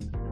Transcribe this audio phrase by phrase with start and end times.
[0.00, 0.29] Thank you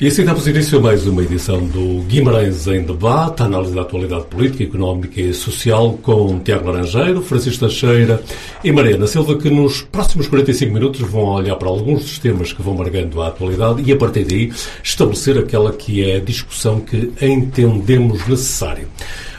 [0.00, 4.26] E assim damos início a mais uma edição do Guimarães em Debate, análise da atualidade
[4.26, 8.22] política, económica e social com Tiago Laranjeiro, Francisco Teixeira
[8.62, 12.62] e Mariana Silva, que nos próximos 45 minutos vão olhar para alguns dos temas que
[12.62, 14.52] vão marcando a atualidade e, a partir daí,
[14.84, 18.86] estabelecer aquela que é a discussão que entendemos necessário.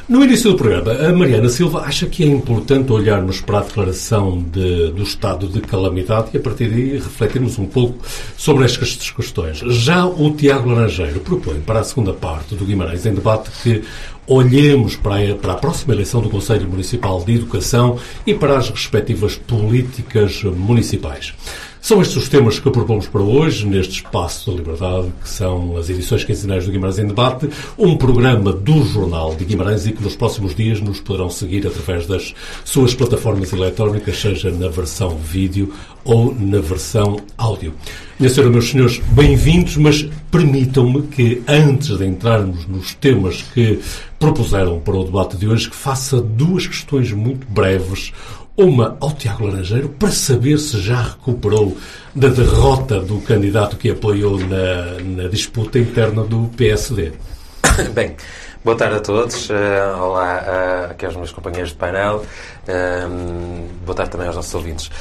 [0.09, 4.41] No início do programa, a Mariana Silva acha que é importante olharmos para a declaração
[4.41, 7.99] de, do estado de calamidade e, a partir daí, refletirmos um pouco
[8.35, 9.59] sobre estas questões.
[9.59, 13.83] Já o Tiago Laranjeiro propõe para a segunda parte do Guimarães em debate que
[14.25, 18.67] olhemos para a, para a próxima eleição do Conselho Municipal de Educação e para as
[18.67, 21.35] respectivas políticas municipais.
[21.81, 25.89] São estes os temas que propomos para hoje, neste espaço da liberdade, que são as
[25.89, 30.15] edições quinzenais do Guimarães em Debate, um programa do Jornal de Guimarães e que nos
[30.15, 36.35] próximos dias nos poderão seguir através das suas plataformas eletrónicas, seja na versão vídeo ou
[36.37, 37.73] na versão áudio.
[38.19, 43.79] Minha senhora, meus senhores, bem-vindos, mas permitam-me que, antes de entrarmos nos temas que
[44.19, 48.11] propuseram para o debate de hoje, que faça duas questões muito breves
[48.59, 51.77] uma ao Tiago Laranjeiro para saber se já recuperou
[52.13, 57.13] da derrota do candidato que apoiou na, na disputa interna do PSD.
[57.95, 58.17] Bem,
[58.61, 59.49] boa tarde a todos.
[59.49, 59.53] Uh,
[60.01, 62.25] olá uh, aqui aos meus companheiros de painel.
[62.67, 64.91] Uh, boa tarde também aos nossos ouvintes.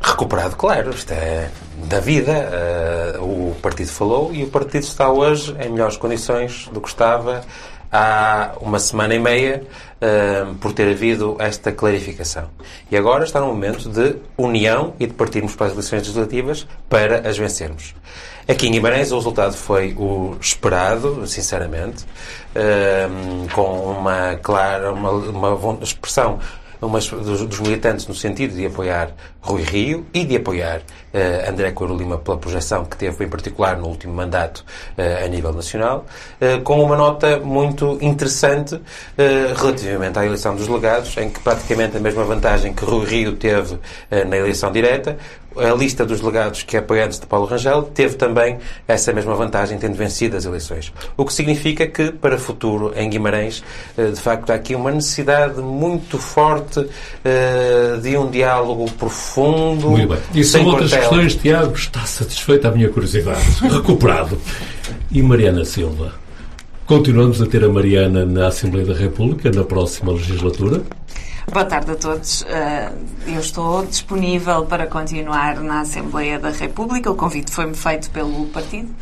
[0.00, 1.50] Recuperado, claro, isto é
[1.88, 3.18] da vida.
[3.20, 7.42] Uh, o partido falou e o partido está hoje em melhores condições do que estava
[7.90, 9.62] há uma semana e meia
[10.00, 12.48] uh, por ter havido esta clarificação.
[12.90, 17.28] E agora está no momento de união e de partirmos para as eleições legislativas para
[17.28, 17.94] as vencermos.
[18.48, 22.04] Aqui em Guimarães o resultado foi o esperado, sinceramente,
[22.54, 26.38] uh, com uma clara uma, uma expressão
[26.80, 29.10] umas, dos, dos, militantes no sentido de apoiar
[29.40, 33.76] Rui Rio e de apoiar uh, André Coelho Lima pela projeção que teve, em particular,
[33.76, 34.64] no último mandato
[34.98, 36.06] uh, a nível nacional,
[36.40, 38.80] uh, com uma nota muito interessante
[39.56, 43.78] relativamente à eleição dos delegados, em que praticamente a mesma vantagem que Rui Rio teve
[44.10, 45.16] na eleição direta,
[45.58, 49.78] a lista dos delegados que é apoiantes de Paulo Rangel teve também essa mesma vantagem,
[49.78, 50.92] tendo vencido as eleições.
[51.16, 53.62] O que significa que, para o futuro, em Guimarães,
[53.96, 56.86] de facto, há aqui uma necessidade muito forte
[58.02, 59.90] de um diálogo profundo.
[59.90, 60.18] Muito bem.
[60.34, 63.40] E são outras questões, Tiago, está satisfeita a minha curiosidade.
[63.62, 64.38] Recuperado.
[65.10, 66.12] E Mariana Silva?
[66.86, 70.82] Continuamos a ter a Mariana na Assembleia da República na próxima legislatura?
[71.52, 72.44] Boa tarde a todos.
[72.48, 72.92] Eh,
[73.28, 77.10] eu estou disponível para continuar na Assembleia da República.
[77.10, 78.92] O convite foi-me feito pelo partido.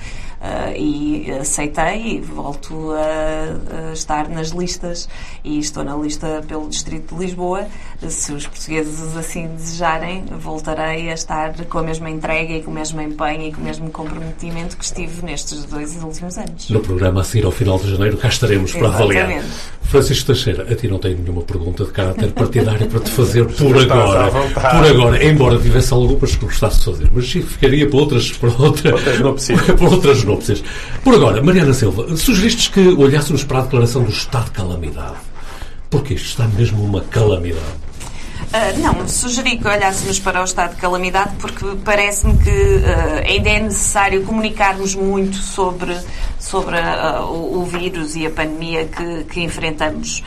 [0.45, 5.09] Uh, e aceitei e volto a, a, estar nas listas
[5.43, 7.67] e estou na lista pelo Distrito de Lisboa.
[8.07, 12.75] Se os portugueses assim desejarem, voltarei a estar com a mesma entrega e com o
[12.75, 16.69] mesmo empenho e com o mesmo comprometimento que estive nestes dois últimos anos.
[16.69, 19.21] No programa a seguir ao final de janeiro cá estaremos para Exatamente.
[19.21, 19.45] avaliar.
[19.85, 23.79] Francisco Teixeira, a ti não tenho nenhuma pergunta de caráter partidário para te fazer por
[23.79, 24.31] agora.
[24.31, 28.95] Por agora, embora tivesse algumas que gostasse de fazer, mas ficaria para outras, para outra,
[28.95, 29.61] outras núpcias.
[31.03, 35.17] Por agora, Mariana Silva, sugeristes que olhássemos para a declaração do estado de calamidade.
[35.91, 37.84] Porque isto está mesmo uma calamidade.
[38.55, 43.51] Uh, não, sugeri que olhássemos para o estado de calamidade porque parece-me que uh, ainda
[43.51, 45.99] é necessário comunicarmos muito sobre
[46.39, 50.23] sobre uh, o, o, vírus e a pandemia que, que enfrentamos.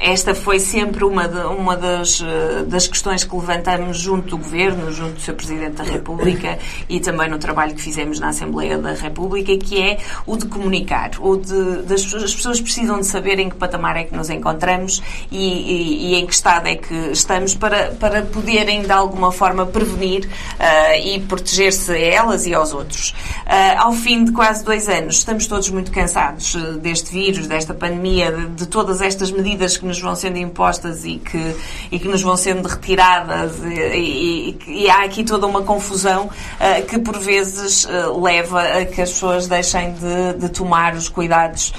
[0.00, 2.20] Esta foi sempre uma, de, uma das,
[2.66, 5.34] das questões que levantamos junto do Governo, junto do Sr.
[5.34, 6.58] Presidente da República
[6.88, 11.12] e também no trabalho que fizemos na Assembleia da República, que é o de comunicar,
[11.20, 15.00] o de, das, as pessoas precisam de saber em que patamar é que nos encontramos
[15.30, 19.66] e, e, e em que estado é que estamos para, para poderem de alguma forma
[19.66, 23.10] prevenir uh, e proteger-se a elas e aos outros.
[23.46, 25.16] Uh, ao fim de quase dois anos.
[25.16, 29.86] Estamos todos muito cansados eh, deste vírus, desta pandemia, de, de, todas estas medidas que
[29.86, 31.56] nos vão sendo impostas e que,
[31.90, 33.52] e que nos vão sendo retiradas.
[33.64, 37.86] E, e, e há aqui toda uma confusão uh, que, por vezes,
[38.20, 41.72] leva a que as pessoas deixem de, de tomar os cuidados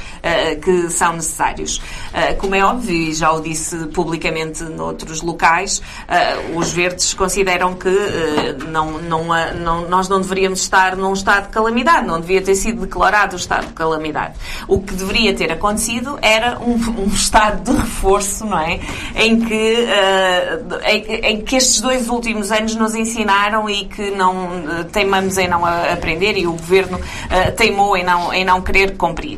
[0.63, 1.81] que são necessários.
[2.39, 7.89] como é óbvio, e já o disse publicamente noutros locais, uh, os verdes consideram que
[7.89, 9.25] uh, não, não,
[9.55, 13.39] não, nós não deveríamos estar num estado de calamidade, não devia ter sido declarado o
[13.39, 14.35] estado de calamidade.
[14.67, 18.79] O que deveria ter acontecido era um, um estado de reforço, não é?
[19.15, 24.85] Em que, uh, em, em, que estes dois últimos anos nos ensinaram e que não
[24.91, 26.99] teimamos em não aprender e o governo
[27.55, 29.37] teimou em não, em não querer cumprir,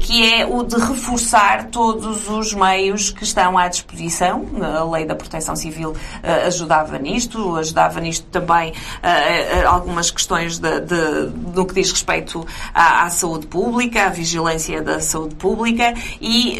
[0.00, 4.44] que é o de reforçar todos os meios que estão à disposição.
[4.66, 10.80] A lei da proteção civil uh, ajudava nisto, ajudava nisto também uh, algumas questões de,
[10.80, 16.58] de, no que diz respeito à, à, saúde pública, à vigilância da saúde pública e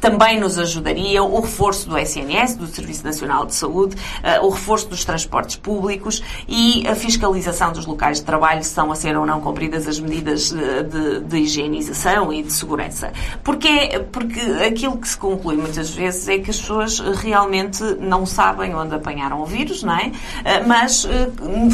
[0.00, 3.96] também nos ajudaria o reforço do SNS, do Serviço Nacional de Saúde,
[4.42, 8.94] o reforço dos transportes públicos e a fiscalização dos locais de trabalho, se estão a
[8.94, 13.12] ser ou não cumpridas as medidas de, de higienização e de segurança.
[13.42, 18.74] Porque, porque aquilo que se conclui muitas vezes é que as pessoas realmente não sabem
[18.74, 20.12] onde apanharam o vírus, não é?
[20.44, 21.28] Eh, mas eh,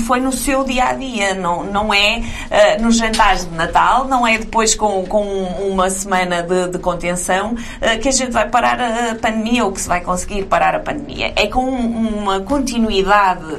[0.06, 4.26] foi no seu dia a dia, não, não é eh, nos jantares de Natal, não
[4.26, 5.22] é depois com, com
[5.70, 7.54] uma semana de, de contenção
[8.00, 11.32] que a gente vai parar a pandemia ou que se vai conseguir parar a pandemia.
[11.36, 13.58] É com uma continuidade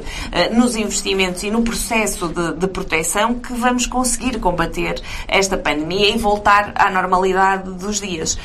[0.52, 6.18] nos investimentos e no processo de, de proteção que vamos conseguir combater esta pandemia e
[6.18, 8.38] voltar à normalidade dos dias.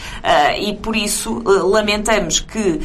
[0.60, 2.82] e por isso lamentamos que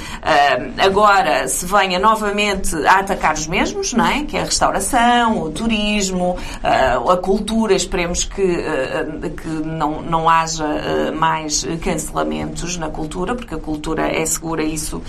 [0.78, 4.24] agora se venha novamente a atacar os mesmos, não é?
[4.24, 7.74] Que é a restauração, o turismo, uh, a cultura.
[7.74, 10.64] Esperemos que, uh, que não, não haja
[11.14, 15.02] mais cancelamentos na cultura, porque a cultura é segura e isso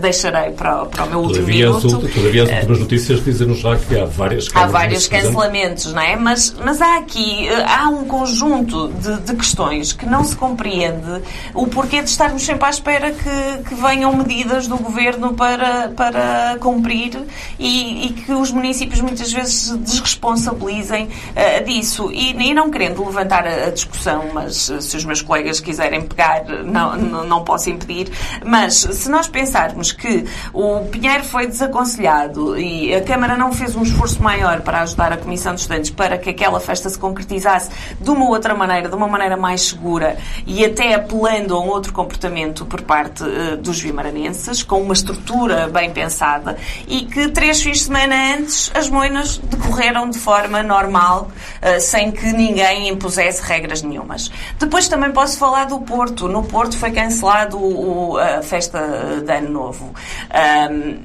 [0.00, 2.08] deixarei para, para o meu último todavia, minuto.
[2.08, 6.16] Todavia, as últimas notícias dizem-nos já que há várias Há vários cancelamentos, não é?
[6.16, 11.22] Mas, mas há aqui, há um conjunto de, de questões que não se compreende
[11.54, 14.89] o porquê de estarmos sempre à espera que, que venham medidas do governo
[15.36, 17.18] para, para cumprir
[17.58, 22.10] e, e que os municípios muitas vezes se desresponsabilizem uh, disso.
[22.12, 26.02] E, e, não querendo levantar a, a, discussão, mas uh, se os meus colegas quiserem
[26.02, 28.10] pegar, não, não, não posso impedir.
[28.44, 33.82] Mas se nós pensarmos que o Pinheiro foi desaconselhado e a Câmara não fez um
[33.82, 37.70] esforço maior para ajudar a Comissão de Estudantes para que aquela festa se concretizasse
[38.00, 40.16] de uma outra maneira, de uma maneira mais segura
[40.46, 45.68] e até apelando a um outro comportamento por parte uh, dos vimaranenses, com uma estrutura
[45.68, 46.56] bem pensada
[46.86, 51.30] e que três fins de semana antes as moinas decorreram de forma normal,
[51.62, 54.30] uh, sem que ninguém impusesse regras nenhumas.
[54.58, 56.28] Depois também posso falar do Porto.
[56.28, 59.94] No Porto foi cancelado o, a festa de Ano Novo.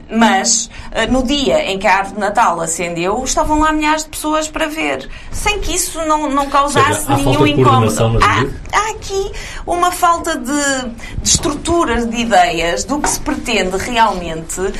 [0.09, 4.09] Mas uh, no dia em que a árvore de Natal acendeu, estavam lá milhares de
[4.09, 8.19] pessoas para ver, sem que isso não, não causasse seja, nenhum incómodo.
[8.21, 9.31] Há, há, aqui
[9.65, 10.89] uma falta de,
[11.21, 14.73] de estruturas, de ideias do que se pretende realmente uh,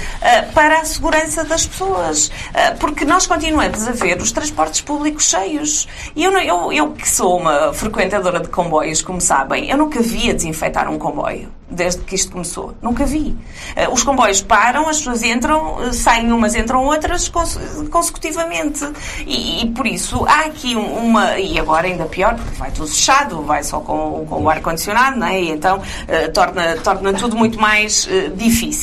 [0.53, 2.27] para a segurança das pessoas.
[2.27, 5.87] Uh, porque nós continuamos a ver os transportes públicos cheios.
[6.15, 10.33] E eu, eu, eu que sou uma frequentadora de comboios, como sabem, eu nunca via
[10.33, 12.75] desinfetar um comboio desde que isto começou.
[12.81, 13.35] Nunca vi.
[13.75, 17.57] Uh, os comboios param, as pessoas entram, uh, saem umas, entram outras cons
[17.89, 18.85] consecutivamente.
[19.25, 21.37] E, e, por isso há aqui uma.
[21.37, 25.27] E agora ainda pior, porque vai tudo fechado, vai só com, com o ar-condicionado, não
[25.27, 25.41] é?
[25.41, 28.74] E então uh, torna, torna tudo muito mais difícil.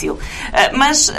[0.72, 1.12] Mas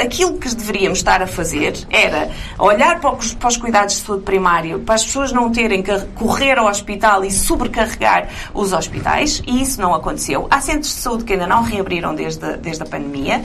[0.00, 4.94] aquilo que deveríamos estar a fazer era olhar para os, cuidados de saúde primário, para
[4.94, 9.94] as pessoas não terem que correr ao hospital e sobrecarregar os hospitais, e isso não
[9.94, 10.46] aconteceu.
[10.50, 13.42] Há centros de saúde que ainda não reabriram desde, desde a pandemia.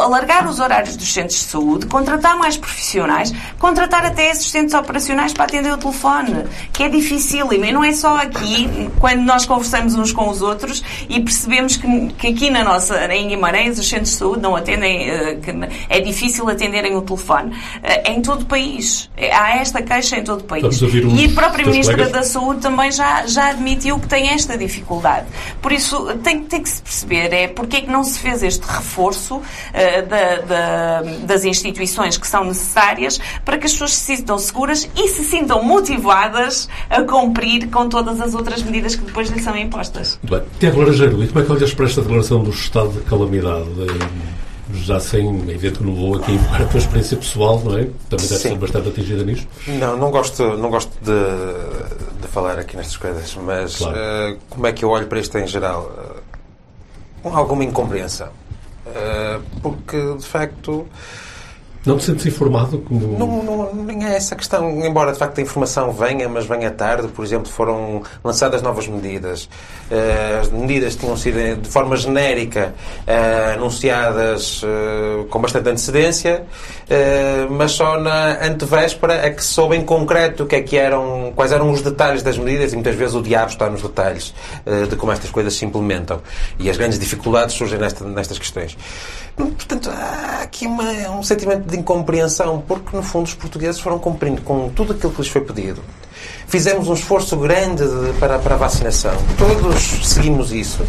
[0.00, 5.44] Alargar os horários dos centros de saúde, contratar mais profissionais, contratar até assistentes operacionais para
[5.44, 7.52] atender o telefone, que é difícil.
[7.52, 12.08] E não é só aqui, quando nós conversamos uns com os outros e percebemos que,
[12.18, 16.48] que aqui na nossa, em Guimarães, os centros de saúde não atendem, uh, é difícil
[16.48, 17.50] atenderem o telefone.
[17.52, 19.10] Uh, em todo o país.
[19.16, 20.80] Há esta queixa em todo o país.
[20.80, 22.12] E a própria Ministra colegas.
[22.12, 25.26] da Saúde também já, já admitiu que tem esta dificuldade.
[25.60, 28.64] Por isso, tem, tem que se perceber é porque é que não se fez este
[28.66, 29.42] reforço uh,
[30.08, 35.08] da, da, das instituições que são necessárias para que as pessoas se sintam seguras e
[35.08, 40.18] se sintam motivadas a cumprir com todas as outras medidas que depois lhes são impostas.
[40.22, 40.48] Muito bem.
[40.58, 43.68] Tiago Laranjeiro, e como é que olhas para esta declaração do estado de calamidade?
[44.74, 47.84] já sem, evento que não vou aqui para a tua experiência pessoal, não é?
[48.08, 49.48] Também deve ser bastante atingida nisto.
[49.66, 53.96] Não, não gosto, não gosto de, de falar aqui nestas coisas, mas claro.
[53.96, 55.84] uh, como é que eu olho para isto em geral?
[55.84, 56.22] Uh,
[57.22, 58.28] com alguma incompreensão.
[58.86, 60.86] Uh, porque, de facto,
[61.86, 63.18] Não te sentes informado como.
[63.18, 64.68] Não, não, nem é essa questão.
[64.84, 69.44] Embora de facto a informação venha, mas venha tarde, por exemplo, foram lançadas novas medidas.
[69.90, 72.74] Uh, as medidas tinham sido de forma genérica
[73.06, 76.44] uh, anunciadas uh, com bastante antecedência,
[77.50, 81.32] mas só na antevéspera é que se soube em concreto o que é que eram,
[81.34, 84.34] quais eram os detalhes das medidas e muitas vezes o diabo está nos detalhes
[84.88, 86.20] de como estas coisas se implementam.
[86.58, 88.76] E as grandes dificuldades surgem nesta, nestas questões.
[89.38, 94.42] Portanto, há aqui uma, um sentimento de incompreensão, porque no fundo os portugueses foram cumprindo
[94.42, 95.82] com tudo aquilo que lhes foi pedido.
[96.46, 99.12] Fizemos um esforço grande de, para, para a vacinação.
[99.36, 100.82] Todos seguimos isso.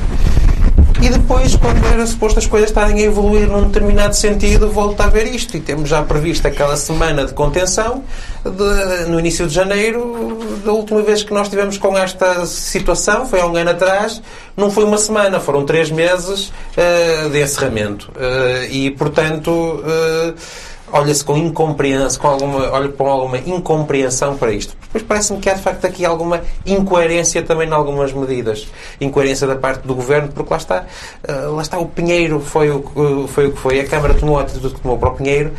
[1.02, 5.06] E depois, quando era suposto as coisas estarem a evoluir num determinado sentido, volta a
[5.08, 5.56] haver isto.
[5.56, 8.04] E temos já previsto aquela semana de contenção
[8.44, 10.38] de, no início de janeiro.
[10.66, 14.22] Da última vez que nós tivemos com esta situação, foi há um ano atrás,
[14.58, 18.12] não foi uma semana, foram três meses uh, de encerramento.
[18.12, 19.50] Uh, e, portanto.
[19.52, 24.76] Uh, olha-se com incompreensão, com alguma, olha com alguma incompreensão para isto.
[24.84, 28.68] Depois parece-me que há de facto aqui alguma incoerência também em algumas medidas.
[29.00, 30.86] Incoerência da parte do Governo, porque lá está,
[31.28, 34.38] uh, lá está o Pinheiro foi o, que, foi o que foi, a Câmara tomou
[34.40, 35.54] a atitude que tomou para o Pinheiro,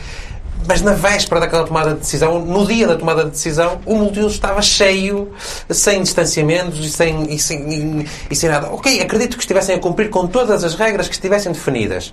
[0.67, 4.35] mas na véspera daquela tomada de decisão, no dia da tomada de decisão, o multiuso
[4.35, 5.33] estava cheio,
[5.69, 8.69] sem distanciamentos e sem, e sem, e, e sem nada.
[8.69, 12.13] Ok, acredito que estivessem a cumprir com todas as regras que estivessem definidas.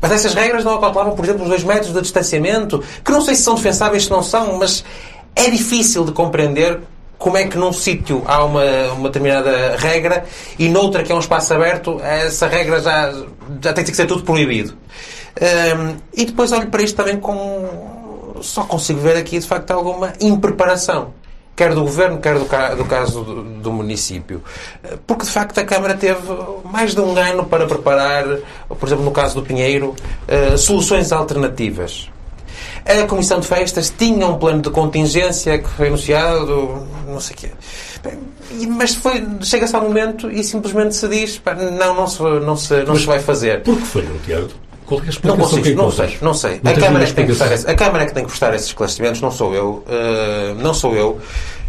[0.00, 3.34] Mas essas regras não acautelavam, por exemplo, os dois metros de distanciamento, que não sei
[3.34, 4.84] se são defensáveis, se não são, mas
[5.34, 6.80] é difícil de compreender
[7.18, 10.24] como é que num sítio há uma, uma determinada regra
[10.56, 13.12] e noutra que é um espaço aberto, essa regra já,
[13.60, 14.74] já tem que ser tudo proibido.
[15.40, 17.96] Um, e depois olho para isto também com.
[18.40, 21.12] Só consigo ver aqui, de facto, alguma impreparação
[21.58, 22.46] quer do governo, quer do,
[22.76, 24.40] do caso do, do, município.
[25.04, 26.20] Porque, de facto, a Câmara teve
[26.64, 28.24] mais de um ano para preparar,
[28.68, 29.96] por exemplo, no caso do Pinheiro,
[30.28, 32.08] uh, soluções alternativas.
[32.86, 37.38] A Comissão de Festas tinha um plano de contingência que foi anunciado, não sei o
[37.38, 37.50] quê.
[38.68, 41.42] Mas foi, chega-se ao momento e simplesmente se diz
[41.76, 43.62] não, não se, não se, não se vai fazer.
[43.62, 44.48] Por que foi, Tiago?
[44.88, 46.60] Qual é a não consigo, não sei, não sei.
[46.62, 49.20] Não a, Câmara que tem que prestar a Câmara que tem que prestar esses esclarecimentos,
[49.20, 49.84] não sou eu.
[49.86, 51.20] Uh, não sou eu.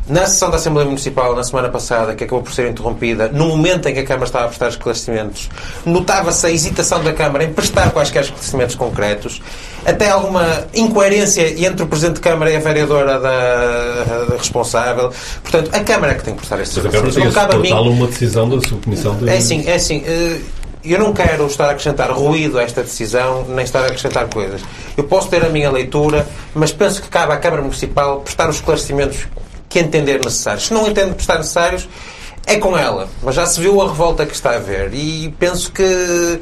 [0.08, 3.88] Na sessão da Assembleia Municipal, na semana passada, que acabou por ser interrompida, no momento
[3.90, 5.50] em que a Câmara estava a prestar esclarecimentos,
[5.86, 9.40] notava-se a hesitação da Câmara em prestar quaisquer esclarecimentos concretos,
[9.86, 15.12] até alguma incoerência entre o Presidente de Câmara e a vereadora da, da responsável.
[15.44, 17.26] Portanto, a Câmara é que tem que prestar esses esclarecimentos.
[17.26, 17.72] Não cabe a mim.
[17.74, 19.30] uma decisão da subcomissão de...
[19.30, 20.00] É assim, é assim.
[20.00, 24.30] Uh, eu não quero estar a acrescentar ruído a esta decisão, nem estar a acrescentar
[24.30, 24.62] coisas.
[24.96, 28.56] Eu posso ter a minha leitura, mas penso que cabe à Câmara Municipal prestar os
[28.58, 29.28] esclarecimentos
[29.68, 30.68] que entender necessários.
[30.68, 31.88] Se não entende prestar necessários,
[32.46, 33.08] é com ela.
[33.22, 34.94] Mas já se viu a revolta que está a haver.
[34.94, 36.42] E penso que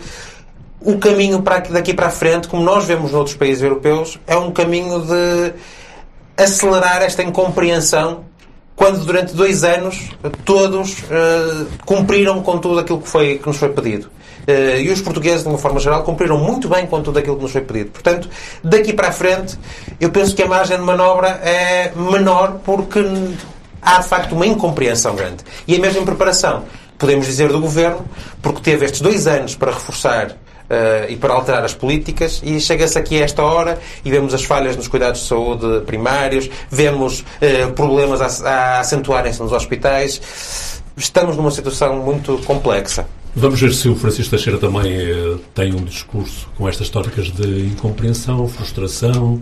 [0.82, 4.52] o caminho para daqui para a frente, como nós vemos noutros países europeus, é um
[4.52, 5.54] caminho de
[6.38, 8.26] acelerar esta incompreensão
[8.76, 10.12] quando durante dois anos
[10.46, 14.10] todos uh, cumpriram com tudo aquilo que, foi, que nos foi pedido.
[14.48, 17.42] Uh, e os portugueses, de uma forma geral, cumpriram muito bem com tudo aquilo que
[17.42, 17.92] nos foi pedido.
[17.92, 18.30] Portanto,
[18.64, 19.60] daqui para a frente,
[20.00, 23.00] eu penso que a margem de manobra é menor porque
[23.82, 25.44] há, de facto, uma incompreensão grande.
[25.68, 26.64] E a mesma preparação,
[26.98, 28.06] podemos dizer, do Governo,
[28.42, 30.36] porque teve estes dois anos para reforçar
[30.68, 34.44] Uh, e para alterar as políticas e chega-se aqui a esta hora e vemos as
[34.44, 40.82] falhas nos cuidados de saúde primários, vemos uh, problemas a, a acentuarem-se nos hospitais.
[40.98, 43.08] Estamos numa situação muito complexa.
[43.40, 47.68] Vamos ver se o Francisco Teixeira também eh, tem um discurso com estas tópicas de
[47.68, 49.40] incompreensão, frustração.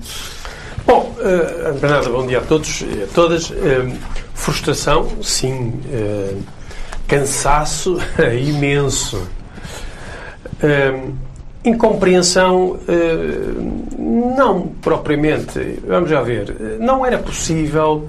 [0.86, 3.50] Bom, uh, Bernardo, bom dia a todos e a todas.
[3.52, 3.96] Uh,
[4.34, 5.76] frustração, sim.
[5.86, 6.44] Uh,
[7.08, 7.98] cansaço,
[8.38, 9.26] imenso.
[11.64, 12.78] Incompreensão,
[13.98, 15.80] não propriamente.
[15.88, 16.78] Vamos já ver.
[16.82, 18.06] Não era possível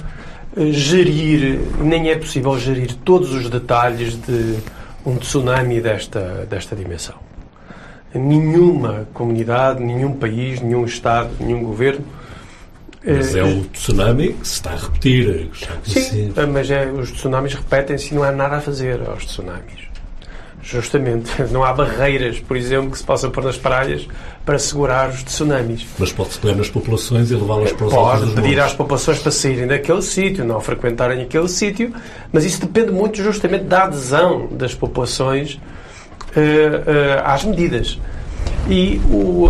[0.57, 4.57] gerir, nem é possível gerir todos os detalhes de
[5.07, 7.15] um tsunami desta, desta dimensão.
[8.13, 12.05] Nenhuma comunidade, nenhum país, nenhum Estado, nenhum governo.
[13.05, 15.49] Mas é um tsunami que se está a repetir.
[15.85, 19.87] Sim, mas é, os tsunamis repetem-se e não há nada a fazer aos tsunamis.
[20.67, 21.31] Justamente.
[21.53, 24.07] Não há barreiras, por exemplo, que se possam pôr nas praias
[24.45, 25.87] para segurar os tsunamis.
[25.99, 29.67] Mas pode-se pegar nas populações e levá-las para os Pode pedir às populações para saírem
[29.67, 31.95] daquele sítio, não frequentarem aquele sítio,
[32.33, 37.99] mas isso depende muito justamente da adesão das populações uh, uh, às medidas.
[38.69, 39.49] E o, uh,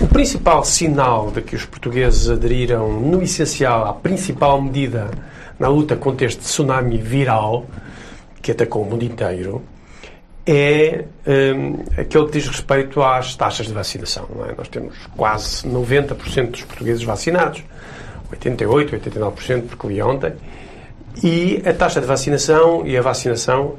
[0.00, 5.10] o principal sinal de que os portugueses aderiram, no essencial, à principal medida
[5.58, 7.66] na luta contra este tsunami viral
[8.40, 9.62] que atacou o mundo inteiro,
[10.46, 14.28] é um, aquele que diz respeito às taxas de vacinação.
[14.48, 14.54] É?
[14.56, 17.62] Nós temos quase 90% dos portugueses vacinados,
[18.32, 20.32] 88%, 89% porque li ontem,
[21.22, 23.76] e a taxa de vacinação e a vacinação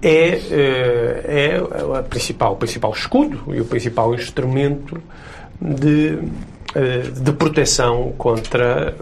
[0.00, 5.02] é, eh, é a principal, o principal escudo e o principal instrumento
[5.60, 6.18] de,
[6.74, 8.94] eh, de proteção contra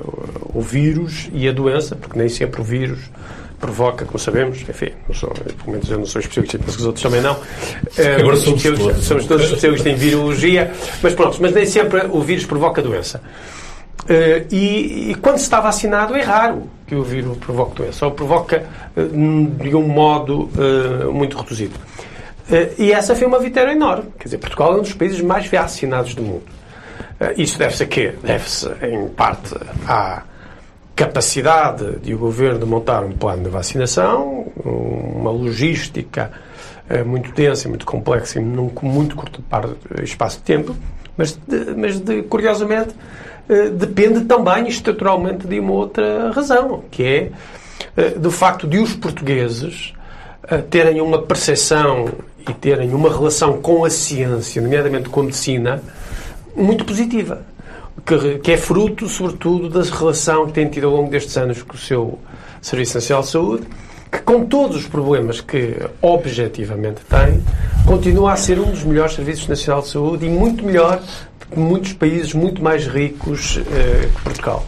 [0.55, 3.11] o vírus e a doença, porque nem sempre o vírus
[3.59, 6.87] provoca, como sabemos, enfim, não sou, pelo menos eu não sou especialista, penso que os
[6.87, 7.37] outros também não.
[8.19, 9.05] Agora somos todos.
[9.05, 10.73] Somos todos especialistas em virologia,
[11.03, 13.21] mas pronto, mas nem sempre o vírus provoca doença.
[14.05, 18.13] Uh, e, e, quando se está vacinado é raro que o vírus provoque doença, ou
[18.13, 18.65] provoca
[18.97, 20.49] uh, de um modo
[21.13, 21.75] muito reduzido.
[22.79, 24.11] e essa foi uma vitória enorme.
[24.19, 26.45] Quer dizer, Portugal é um dos países mais vacinados do mundo.
[27.37, 28.15] isso deve-se a quê?
[28.23, 29.57] Deve-se, em parte,
[29.89, 30.23] à
[30.97, 36.33] capacidade de o governo montar um plano de vacinação, uma logística
[37.05, 39.45] muito densa, muito complexa e num muito curto
[40.03, 40.75] espaço de tempo,
[41.17, 42.95] mas, de, mas de, curiosamente
[43.49, 47.31] eh, depende também estruturalmente de uma outra razão, que é
[47.97, 49.95] eh, do facto de os portugueses
[50.49, 52.09] eh, terem uma percepção
[52.49, 55.83] e terem uma relação com a ciência, nomeadamente com a medicina,
[56.57, 57.43] muito positiva.
[58.07, 61.75] Que, que é fruto, sobretudo, da relação que tem tido ao longo destes anos com
[61.75, 62.19] o seu
[62.63, 63.67] Serviço Nacional de Saúde,
[64.13, 67.43] que, com todos os problemas que objetivamente tem,
[67.85, 71.03] continua a ser um dos melhores Serviços Nacional de Saúde e muito melhor
[71.55, 74.65] muitos países muito mais ricos uh, que Portugal.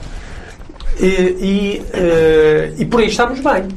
[1.01, 3.69] E, e, uh, e, por aí estamos bem.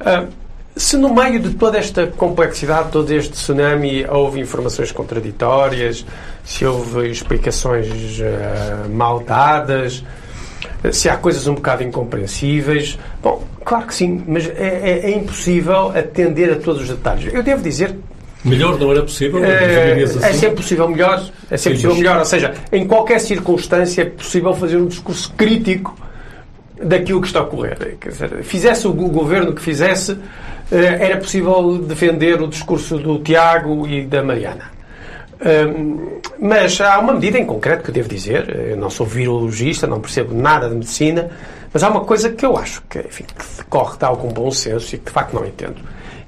[0.00, 0.43] Uh,
[0.76, 6.04] se no meio de toda esta complexidade, todo este tsunami, houve informações contraditórias,
[6.44, 8.20] se houve explicações
[8.90, 10.04] mal dadas,
[10.92, 15.88] se há coisas um bocado incompreensíveis, bom, claro que sim, mas é, é, é impossível
[15.96, 17.32] atender a todos os detalhes.
[17.32, 17.94] Eu devo dizer
[18.44, 19.42] Melhor não era possível?
[19.42, 20.18] É, assim?
[20.22, 21.30] é sempre possível melhor.
[21.50, 22.18] É sempre Sim, possível melhor.
[22.18, 25.96] Ou seja, em qualquer circunstância é possível fazer um discurso crítico
[26.82, 27.96] daquilo que está a ocorrer.
[28.06, 30.16] Dizer, fizesse o governo que fizesse, eh,
[30.70, 34.72] era possível defender o discurso do Tiago e da Mariana.
[36.40, 40.00] Mas há uma medida em concreto que eu devo dizer, eu não sou virologista, não
[40.00, 41.30] percebo nada de medicina,
[41.72, 44.94] mas há uma coisa que eu acho que, enfim, que decorre de algum bom senso
[44.94, 45.76] e que de facto não entendo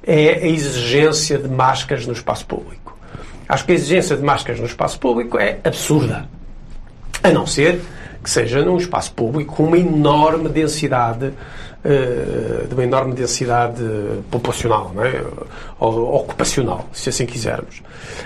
[0.07, 2.97] é a exigência de máscaras no espaço público.
[3.47, 6.29] Acho que a exigência de máscaras no espaço público é absurda.
[7.21, 7.81] A não ser
[8.23, 11.31] que seja num espaço público com uma enorme densidade eh,
[12.67, 13.81] de uma enorme densidade
[14.29, 15.23] populacional é?
[15.79, 17.81] ou ocupacional, se assim quisermos.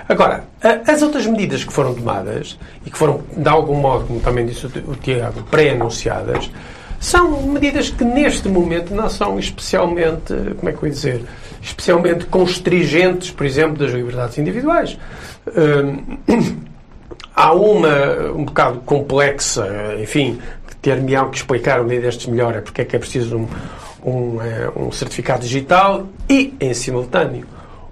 [0.09, 0.43] Agora,
[0.87, 4.65] as outras medidas que foram tomadas e que foram, de algum modo, como também disse
[4.65, 6.49] o Tiago, pré-anunciadas,
[6.99, 11.25] são medidas que neste momento não são especialmente, como é que eu ia dizer,
[11.61, 14.97] especialmente constringentes, por exemplo, das liberdades individuais.
[15.47, 16.17] Hum,
[17.35, 19.67] há uma um bocado complexa,
[19.99, 20.39] enfim,
[20.81, 23.47] ter-me que explicar um dia destes melhor é porque é que é preciso um,
[24.03, 27.45] um, eh, um certificado digital e, em simultâneo,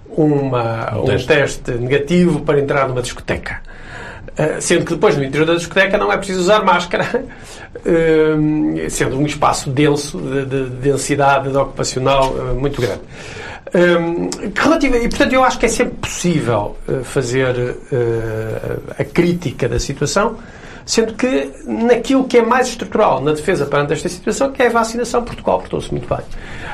[0.09, 1.27] uma, um, um teste.
[1.27, 3.61] teste negativo para entrar numa discoteca.
[4.29, 7.25] Uh, sendo que depois no interior da discoteca não é preciso usar máscara,
[7.75, 13.01] uh, sendo um espaço denso, de, de densidade de ocupacional uh, muito grande.
[14.55, 17.77] Relativa, e, portanto, eu acho que é sempre possível fazer
[18.97, 20.37] a crítica da situação,
[20.89, 24.69] sendo que naquilo que é mais estrutural na defesa perante esta situação, que é a
[24.71, 26.25] vacinação, Portugal portou-se muito bem.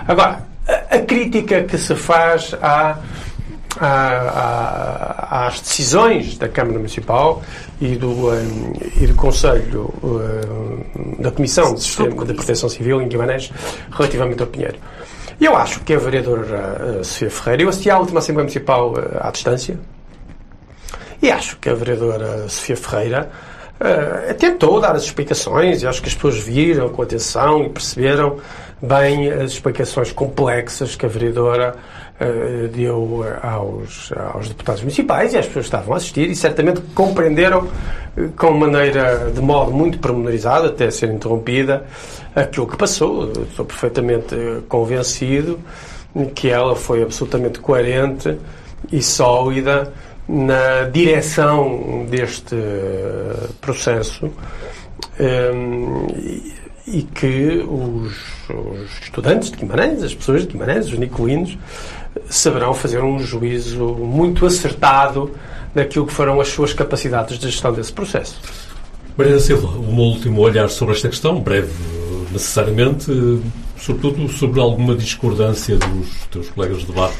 [0.08, 2.97] Agora, a, a, crítica que se faz à,
[3.78, 7.43] à, às decisões da Câmara Municipal
[7.82, 13.10] e do, um, e do Conselho um, da Comissão de Sistema de Proteção Civil em
[13.10, 13.51] Guimarães
[13.91, 14.78] relativamente ao Pinheiro.
[15.41, 19.30] Eu acho que a vereadora uh, Sofia Ferreira, eu assisti à última Assembleia Municipal à
[19.30, 19.78] distância,
[21.21, 23.30] e acho que a vereadora Sofia Ferreira
[23.79, 28.38] uh, tentou dar as explicações, e acho que as pessoas viram com atenção e perceberam
[28.81, 31.75] bem as explicações complexas que a vereadora
[32.19, 37.67] uh, deu aos, aos deputados municipais e às pessoas estavam a assistir e certamente compreenderam
[38.17, 41.85] uh, com maneira, de modo muito pormenorizado, até ser interrompida,
[42.35, 43.31] aquilo que passou.
[43.31, 44.35] Estou perfeitamente
[44.67, 45.59] convencido
[46.33, 48.38] que ela foi absolutamente coerente
[48.91, 49.91] e sólida
[50.27, 52.55] na direção deste
[53.61, 54.31] processo
[55.19, 56.07] um,
[56.88, 58.13] e, que os,
[58.49, 61.57] os, estudantes de Guimarães, as pessoas de Guimarães, os nicolinos,
[62.29, 65.31] saberão fazer um juízo muito acertado
[65.73, 68.39] daquilo que foram as suas capacidades de gestão desse processo.
[69.17, 71.71] Maria Silva, um último olhar sobre esta questão, breve
[72.31, 73.05] necessariamente,
[73.77, 77.15] sobretudo sobre alguma discordância dos teus colegas de debate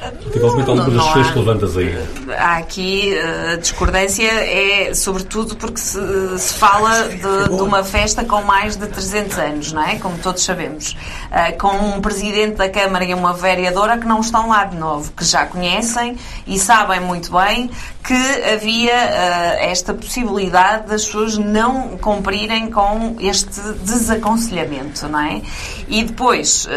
[0.00, 2.06] Relativamente a algumas das questões que levantas aí.
[2.36, 5.98] Há aqui a uh, discordância é sobretudo porque se,
[6.38, 9.96] se fala de, de, uma festa com mais de 300 anos, não é?
[9.96, 10.92] Como todos sabemos.
[10.92, 15.12] Uh, com um presidente da Câmara e uma vereadora que não estão lá de novo,
[15.12, 17.70] que já conhecem e sabem muito bem
[18.06, 25.42] que havia uh, esta possibilidade das pessoas não cumprirem com este desaconselhamento, não é?
[25.88, 26.70] E depois, uh,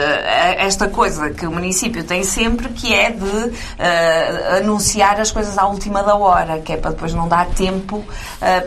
[0.57, 5.67] esta coisa que o município tem sempre, que é de uh, anunciar as coisas à
[5.67, 8.03] última da hora, que é para depois não dar tempo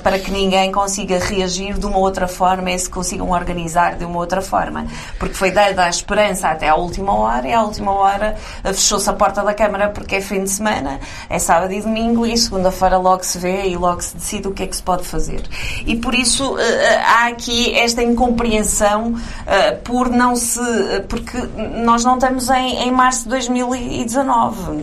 [0.02, 4.18] para que ninguém consiga reagir de uma outra forma e se consigam organizar de uma
[4.18, 4.86] outra forma.
[5.18, 9.12] Porque foi dada a esperança até à última hora e à última hora fechou-se a
[9.12, 13.24] porta da Câmara porque é fim de semana, é sábado e domingo e segunda-feira logo
[13.24, 15.42] se vê e logo se decide o que é que se pode fazer.
[15.86, 19.14] E por isso eh, eh, há aqui esta incompreensão
[19.46, 20.60] eh, por não se.
[21.08, 21.38] porque
[21.84, 24.31] nós não estamos em, em março de 2019,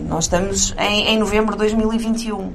[0.08, 2.52] nós estamos em, em novembro de 2021.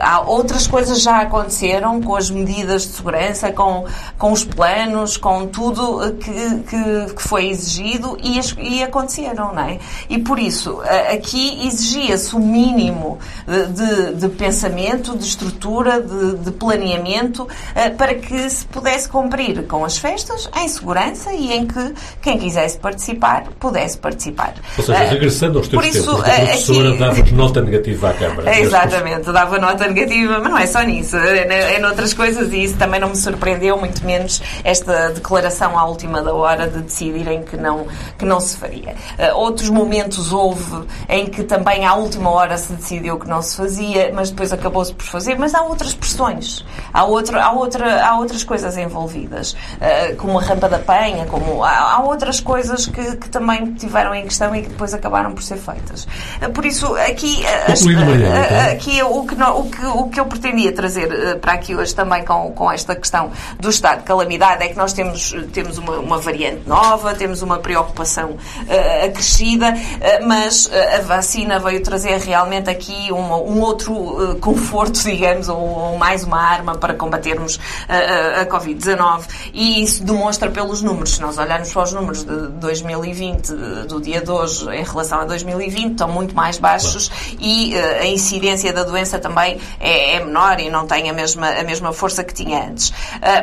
[0.00, 3.86] Há outras coisas já aconteceram com as medidas de segurança, com,
[4.18, 6.32] com os planos, com tudo que,
[6.68, 9.78] que, que foi exigido e, e aconteceram, não é?
[10.08, 10.80] E por isso,
[11.12, 18.14] aqui exigia-se o mínimo de, de de, pensamento, de estrutura, de, de planeamento, uh, para
[18.14, 23.44] que se pudesse cumprir com as festas em segurança e em que quem quisesse participar
[23.58, 24.54] pudesse participar.
[24.76, 26.98] Ou seja, uh, regressando aos teus isso, a professora aqui...
[26.98, 28.58] dava nota negativa à Câmara.
[28.58, 32.76] Exatamente, dava nota negativa, mas não é só nisso, é, é noutras coisas e isso
[32.76, 37.56] também não me surpreendeu, muito menos esta declaração à última da hora de decidirem que
[37.56, 37.86] não,
[38.18, 38.94] que não se faria.
[39.18, 43.56] Uh, outros momentos houve em que também à última hora se decidiu que não se
[43.56, 45.38] fazia, mas depois acabou-se por fazer.
[45.38, 50.42] Mas há outras pressões, há, outro, há, outra, há outras coisas envolvidas, uh, como a
[50.42, 54.62] rampa da penha, como há, há outras coisas que, que, também tiveram em questão e
[54.62, 55.75] que depois acabaram por ser feitas.
[55.76, 61.38] Uh, por isso, aqui, uh, aqui o, que o, que, o que eu pretendia trazer
[61.40, 64.92] para aqui hoje também com, com esta questão do estado de calamidade é que nós
[64.92, 68.36] temos, temos uma, uma variante nova, temos uma preocupação
[69.04, 69.74] acrescida,
[70.26, 75.98] mas a vacina veio trazer realmente aqui uma, um outro uh, conforto, digamos, ou, ou,
[75.98, 77.58] mais uma arma para combatermos
[77.88, 79.24] a, a, a Covid-19.
[79.52, 81.14] E isso demonstra pelos números.
[81.14, 83.52] Se nós olharmos para os números de 2020,
[83.88, 88.06] do dia de hoje, em relação a 2020, estão muito mais baixos e uh, a
[88.06, 92.22] incidência da doença também é, é, menor e não tem a mesma, a mesma força
[92.24, 92.90] que tinha antes.
[92.90, 92.94] Uh,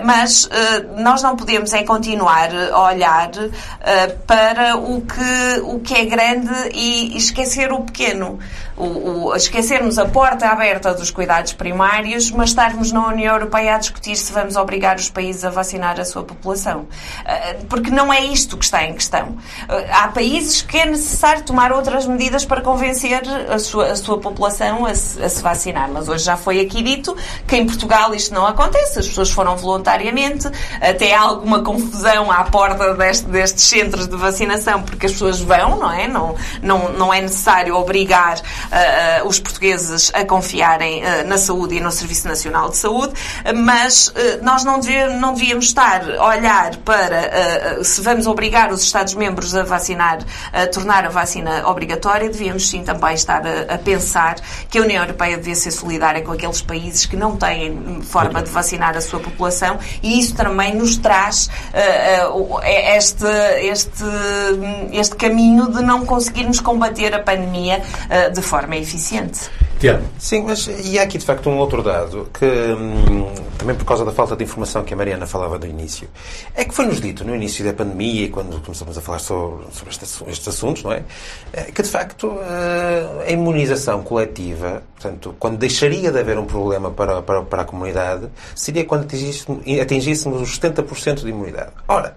[0.03, 0.49] mas
[0.97, 3.31] nós não podemos é continuar a olhar
[4.27, 8.39] para o que, o que é grande e esquecer o pequeno
[8.75, 13.77] o, o, esquecermos a porta aberta dos cuidados primários, mas estarmos na União Europeia a
[13.77, 16.87] discutir se vamos obrigar os países a vacinar a sua população.
[17.25, 19.37] Ah, porque não é isto que está em questão.
[19.67, 24.19] Ah, há países que é necessário tomar outras medidas para convencer a sua, a sua
[24.19, 25.89] população a se, a se vacinar.
[25.91, 27.15] Mas hoje já foi aqui dito
[27.47, 28.99] que em Portugal isto não acontece.
[28.99, 30.47] As pessoas foram voluntariamente,
[30.81, 35.77] até há alguma confusão à porta deste, destes centros de vacinação, porque as pessoas vão,
[35.77, 36.07] não é?
[36.07, 41.79] Não, não, não é necessário obrigar uh, os portugueses a confiarem uh, na saúde e
[41.79, 43.13] no Serviço Nacional de Saúde,
[43.55, 49.55] mas nós não devíamos, não devíamos estar a olhar para se vamos obrigar os Estados-membros
[49.55, 50.19] a vacinar,
[50.51, 54.35] a tornar a vacina obrigatória, devíamos sim também estar a, a pensar
[54.69, 58.49] que a União Europeia devia ser solidária com aqueles países que não têm forma de
[58.49, 63.25] vacinar a sua população e isso também nos traz uh, este,
[63.61, 64.03] este,
[64.91, 69.49] este caminho de não conseguirmos combater a pandemia uh, de forma eficiente.
[69.79, 70.03] Tiago.
[70.17, 74.05] Sim, mas e há aqui de facto um outro dado que, hum, também por causa
[74.05, 76.07] da falta de informação que a Mariana falava do início,
[76.55, 80.21] é que foi-nos dito no início da pandemia, quando começamos a falar sobre, sobre estes,
[80.27, 81.03] estes, assuntos, não é?
[81.51, 86.89] é que de facto eh, a imunização coletiva, portanto, quando deixaria de haver um problema
[86.91, 91.71] para, para, para a comunidade, seria quando atingíssemos, atingíssemos os 70% de imunidade.
[91.87, 92.15] Ora,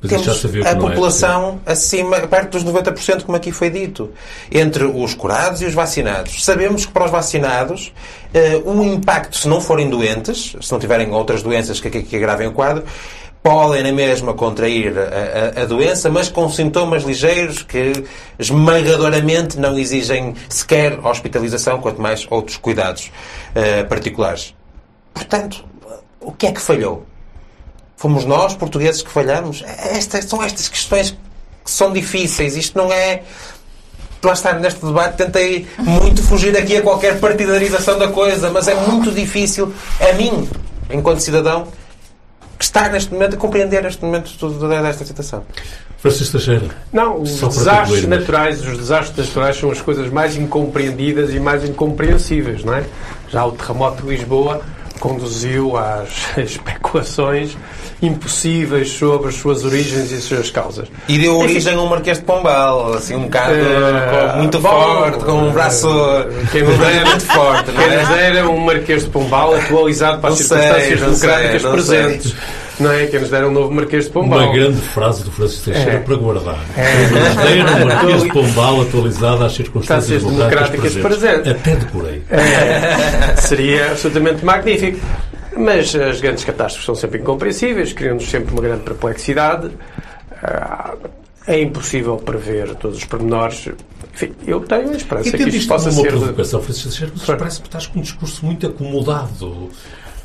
[0.00, 4.12] mas temos a é população é acima, perto dos 90%, como aqui foi dito,
[4.50, 6.44] entre os curados e os vacinados.
[6.44, 7.92] Sabemos que para os vacinados,
[8.64, 12.16] uh, o impacto, se não forem doentes, se não tiverem outras doenças que, que, que
[12.16, 12.84] agravem o quadro,
[13.42, 18.04] podem na mesma contrair a, a, a, doença, mas com sintomas ligeiros que
[18.38, 23.10] esmagadoramente não exigem sequer hospitalização, quanto mais outros cuidados
[23.50, 24.54] uh, particulares.
[25.12, 25.64] Portanto,
[26.20, 27.04] o que é que falhou?
[27.98, 29.64] Fomos nós, portugueses, que falhamos?
[29.66, 31.10] Estas, são estas questões
[31.64, 32.56] que são difíceis.
[32.56, 33.22] Isto não é.
[34.22, 38.74] Lá está, neste debate tentei muito fugir aqui a qualquer partidarização da coisa, mas é
[38.74, 40.48] muito difícil, a mim,
[40.90, 41.68] enquanto cidadão,
[42.56, 45.44] que está neste momento a compreender este momento toda desta situação.
[45.98, 46.68] Francisco Teixeira.
[46.92, 52.62] Não, os desastres naturais, os desastres naturais são as coisas mais incompreendidas e mais incompreensíveis,
[52.62, 52.84] não é?
[53.28, 54.62] Já o terremoto de Lisboa
[54.98, 57.56] conduziu às especulações
[58.00, 60.88] impossíveis sobre as suas origens e as suas causas.
[61.08, 65.24] E deu origem a um Marquês de Pombal, assim um bocado uh, muito bom, forte,
[65.24, 65.88] com um braço
[66.52, 67.70] quem nos dera, muito forte.
[67.70, 67.74] É?
[67.74, 71.70] Quem nos dera um Marquês de Pombal atualizado para não as circunstâncias sei, democráticas sei,
[71.70, 72.30] presentes.
[72.30, 72.67] Sei.
[72.80, 73.06] Não é?
[73.06, 74.38] Quem nos dera um novo Marquês de Pombal.
[74.38, 76.00] Uma grande frase do Francisco Teixeira é.
[76.00, 76.64] para guardar.
[76.76, 77.02] É.
[77.02, 81.52] Nos dera um Marquês de Pombal atualizado às circunstâncias democráticas, democráticas presentes.
[81.52, 82.22] Até decorei.
[82.30, 83.36] É.
[83.36, 84.98] Seria absolutamente magnífico.
[85.56, 89.70] Mas as grandes catástrofes são sempre incompreensíveis, criando-nos sempre uma grande perplexidade.
[90.40, 90.94] Ah,
[91.48, 93.68] é impossível prever todos os pormenores.
[94.14, 96.00] Enfim, eu tenho a esperança que isto possa ser...
[96.00, 99.70] uma provocação, Francisco, parece que estás com um discurso muito acomodado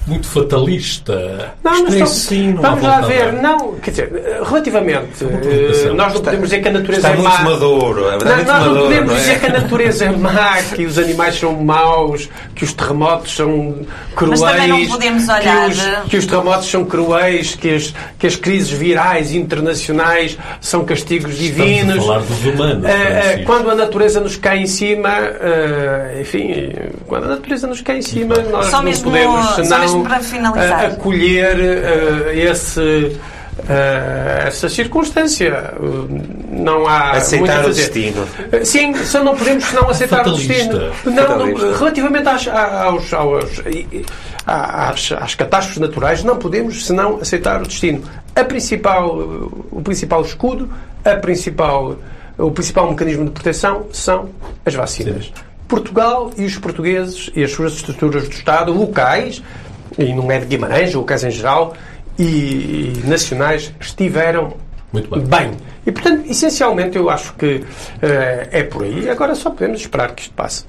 [0.05, 1.53] muito fatalista.
[1.63, 3.33] Não, mas não vamos lá ver.
[3.33, 4.11] Não, quer dizer,
[4.43, 7.43] relativamente, uh, nós não podemos dizer que a natureza está é má.
[7.43, 9.19] Maduro, é não, nós maduro, não podemos não é?
[9.19, 13.75] dizer que a natureza é má, que os animais são maus, que os terremotos são
[14.15, 14.41] cruéis.
[14.41, 15.69] Mas também não podemos olhar.
[15.69, 20.83] Que os, que os terremotos são cruéis, que as, que as crises virais internacionais são
[20.83, 21.95] castigos divinos.
[21.95, 22.85] Estamos a falar dos humanos.
[22.85, 26.73] Uh, quando a natureza nos cai em cima, uh, enfim,
[27.07, 30.85] quando a natureza nos cai em cima, nós só não mesmo, podemos senão para finalizar.
[30.85, 35.73] acolher uh, esse, uh, essa circunstância.
[36.49, 38.27] não há aceitar o destino.
[38.63, 40.53] Sim, só não podemos não aceitar Fatalista.
[40.53, 41.15] o destino.
[41.15, 43.61] Não, não, relativamente às, aos, aos,
[44.47, 48.03] às, às catástrofes naturais, não podemos senão aceitar o destino.
[48.35, 49.17] A principal,
[49.71, 50.69] o principal escudo,
[51.05, 51.97] a principal,
[52.37, 54.29] o principal mecanismo de proteção são
[54.65, 55.25] as vacinas.
[55.25, 55.33] Sim.
[55.67, 59.41] Portugal e os portugueses e as suas estruturas do Estado locais
[59.97, 61.73] e não é de Guimarães, ou caso em geral,
[62.17, 64.53] e, e nacionais, estiveram
[64.91, 65.49] Muito bem.
[65.49, 65.51] bem.
[65.85, 67.65] E, portanto, essencialmente, eu acho que uh,
[68.51, 69.09] é por aí.
[69.09, 70.63] Agora só podemos esperar que isto passe.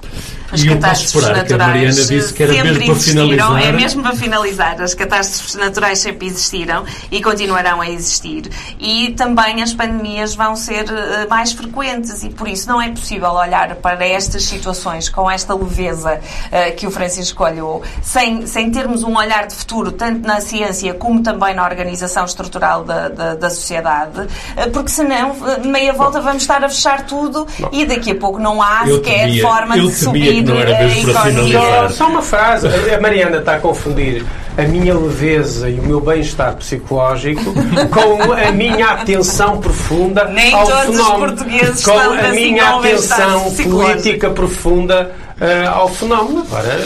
[0.50, 3.62] As e catástrofes naturais disse que era mesmo para finalizar.
[3.62, 4.82] É mesmo para finalizar.
[4.82, 8.50] As catástrofes naturais sempre existiram e continuarão a existir.
[8.78, 13.30] E também as pandemias vão ser uh, mais frequentes e, por isso, não é possível
[13.30, 19.04] olhar para estas situações com esta leveza uh, que o Francisco olhou, sem, sem termos
[19.04, 23.50] um olhar de futuro, tanto na ciência como também na organização estrutural da, da, da
[23.50, 24.26] sociedade,
[24.72, 27.68] porque se senão, meia volta vamos estar a fechar tudo não.
[27.72, 31.88] e daqui a pouco não há eu sequer temia, forma de subir a economia.
[31.90, 34.24] Só uma frase, a Mariana está a confundir
[34.56, 37.42] a minha leveza e o meu bem-estar psicológico
[37.90, 42.76] com a minha atenção profunda Nem ao todos fenómeno, os portugueses com a assim minha
[42.76, 46.46] atenção política profunda uh, ao fenómeno.
[46.48, 46.78] Agora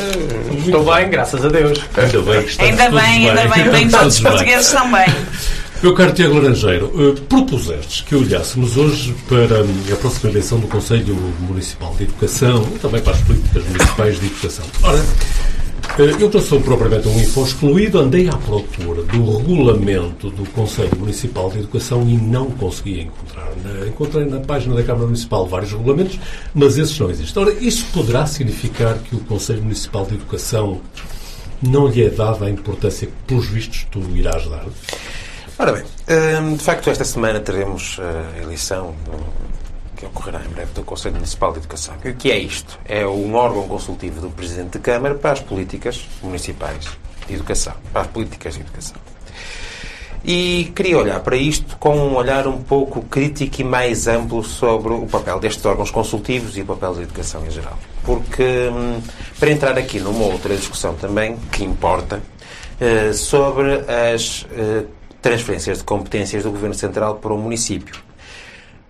[0.65, 1.79] estou bem, graças a Deus.
[1.97, 5.07] Ainda bem, que ainda bem, ainda bem, bem todos os portugueses estão bem.
[5.81, 10.67] Meu caro Tiago Laranjeiro, uh, propusestes que olhássemos hoje para hum, a próxima eleição do
[10.67, 14.67] Conselho Municipal de Educação e também para as políticas municipais de educação.
[14.83, 20.45] Ora, uh, eu não sou propriamente um info excluído, andei à procura do regulamento do
[20.51, 23.53] Conselho Municipal de Educação e não consegui encontrar.
[23.87, 26.19] Encontrei na página da Câmara Municipal vários regulamentos,
[26.53, 27.41] mas esses não existem.
[27.41, 30.81] Ora, isso poderá significar que o Conselho Municipal de Educação
[31.63, 34.67] não lhe é dada a importância que, pelos vistos, tu irás dar?
[35.61, 35.83] Ora bem,
[36.41, 38.95] hum, de facto, esta semana teremos a eleição
[39.97, 41.97] que ocorrerá em breve do Conselho Municipal de Educação.
[41.97, 42.79] O que é isto?
[42.85, 46.87] É um órgão consultivo do Presidente da Câmara para as políticas municipais
[47.27, 48.97] de educação, para as políticas de educação.
[50.25, 54.93] E queria olhar para isto com um olhar um pouco crítico e mais amplo sobre
[54.93, 57.77] o papel destes órgãos consultivos e o papel da educação em geral.
[58.05, 59.03] Porque, hum,
[59.41, 62.23] para entrar aqui numa outra discussão também, que importa,
[62.81, 64.85] eh, sobre as eh,
[65.21, 67.97] transferências de competências do Governo Central para o município.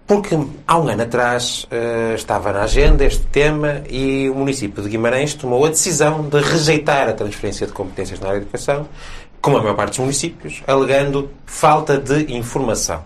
[0.07, 4.89] Porque há um ano atrás uh, estava na agenda este tema e o município de
[4.89, 8.89] Guimarães tomou a decisão de rejeitar a transferência de competências na área de educação,
[9.43, 13.05] como a maior parte dos municípios, alegando falta de informação.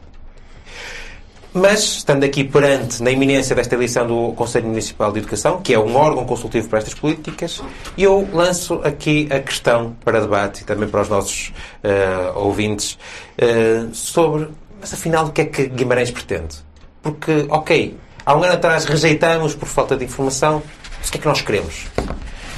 [1.55, 5.79] Mas, estando aqui perante, na iminência desta eleição do Conselho Municipal de Educação, que é
[5.79, 7.63] um órgão consultivo para estas políticas,
[7.97, 11.53] eu lanço aqui a questão para debate e também para os nossos
[11.85, 12.99] uh, ouvintes
[13.37, 14.49] uh, sobre,
[14.81, 16.57] mas afinal, o que é que Guimarães pretende?
[17.03, 20.63] Porque, ok, há um ano atrás rejeitamos por falta de informação,
[20.99, 21.85] mas o que é que nós queremos?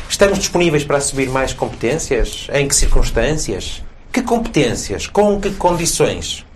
[0.09, 2.47] Estamos disponíveis para assumir mais competências?
[2.53, 3.83] Em que circunstâncias?
[4.13, 5.09] Que competências?
[5.09, 6.47] Com que condições?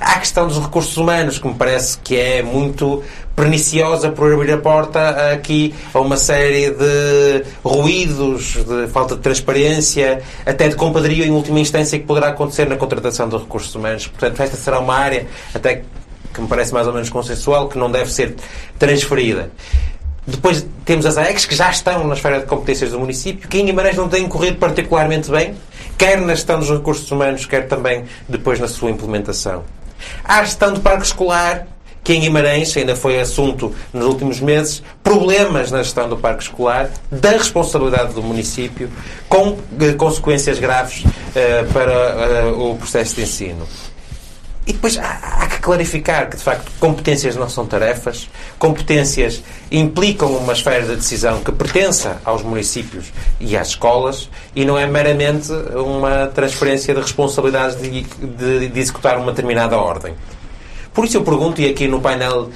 [0.00, 3.02] Há a questão dos recursos humanos, que me parece que é muito
[3.34, 10.22] perniciosa por abrir a porta aqui a uma série de ruídos, de falta de transparência,
[10.44, 14.06] até de compadrio em última instância que poderá acontecer na contratação de recursos humanos.
[14.06, 15.82] Portanto, esta será uma área até
[16.32, 18.34] que me parece mais ou menos consensual, que não deve ser
[18.78, 19.50] transferida.
[20.26, 23.66] Depois temos as AECs que já estão na esfera de competências do município, que em
[23.66, 25.54] Guimarães não têm corrido particularmente bem,
[25.98, 29.64] quer na gestão dos recursos humanos, quer também depois na sua implementação.
[30.24, 31.66] Há a gestão do parque escolar,
[32.04, 36.90] que em Guimarães ainda foi assunto nos últimos meses, problemas na gestão do parque escolar,
[37.10, 38.90] da responsabilidade do município,
[39.28, 41.04] com eh, consequências graves
[41.34, 43.66] eh, para eh, o processo de ensino.
[44.64, 48.28] E depois há, há, que clarificar que, de facto, competências não são tarefas,
[48.60, 54.78] competências implicam uma esfera de decisão que pertença aos municípios e às escolas e não
[54.78, 60.14] é meramente uma transferência de responsabilidades de, de, de executar uma determinada ordem.
[60.94, 62.50] Por isso eu pergunto, e aqui no painel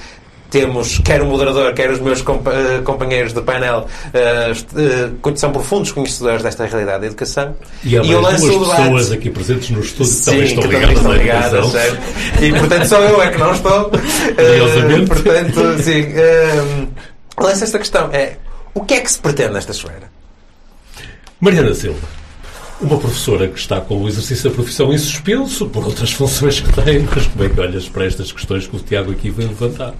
[0.50, 6.42] temos quer o moderador, quer os meus eh, companheiros de painel uh, são profundos conhecedores
[6.42, 7.54] desta realidade da educação.
[7.84, 11.26] E há e eu lanço duas pessoas aqui presentes no estúdio que também estão ligadas
[11.26, 11.72] ligadas?
[12.40, 13.90] E portanto só eu é que não estou.
[14.36, 16.02] Uh, portanto, sim.
[16.02, 16.88] Uh,
[17.42, 18.10] lanço esta questão.
[18.12, 18.36] É,
[18.74, 20.10] o que é que se pretende nesta esfera?
[21.40, 22.06] Mariana Silva.
[22.80, 26.72] Uma professora que está com o exercício da profissão em suspenso por outras funções que
[26.82, 29.94] tem, mas como é que olhas para estas questões que o Tiago aqui veio levantar?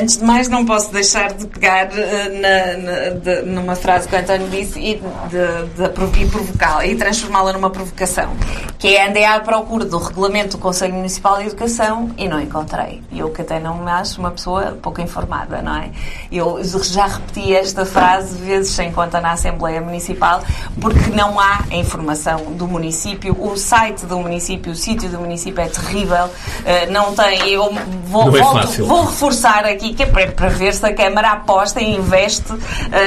[0.00, 1.94] Antes de mais, não posso deixar de pegar uh,
[2.40, 6.96] na, na, de, numa frase que o António disse e, de, de, e provocá-la e
[6.96, 8.34] transformá-la numa provocação,
[8.78, 13.02] que é andei à procura do regulamento do Conselho Municipal de Educação e não encontrei.
[13.12, 15.90] Eu que até não me acho uma pessoa pouco informada, não é?
[16.32, 20.42] Eu já repeti esta frase vezes sem conta na Assembleia Municipal
[20.80, 23.36] porque não há informação do município.
[23.38, 26.26] O site do município, o sítio do município é terrível.
[26.26, 27.48] Uh, não tem.
[27.50, 27.72] Eu
[28.04, 31.96] vou, é volto, vou reforçar aqui que é para, ver se a Câmara aposta e
[31.96, 32.58] investe uh,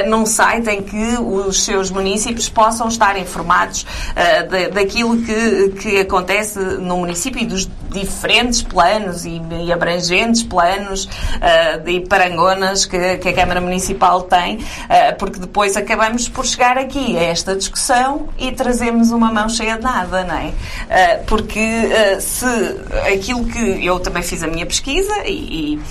[0.07, 5.99] num site em que os seus municípios possam estar informados uh, de, daquilo que, que
[5.99, 13.17] acontece no município e dos diferentes planos e, e abrangentes planos uh, e parangonas que,
[13.17, 14.59] que, a Câmara Municipal tem,
[15.17, 19.83] porque depois acabamos por chegar aqui a esta discussão e trazemos uma mão cheia de
[19.83, 21.17] nada, não é?
[21.25, 21.59] Porque
[22.19, 22.45] se
[23.13, 25.81] aquilo que eu também fiz a minha pesquisa e, e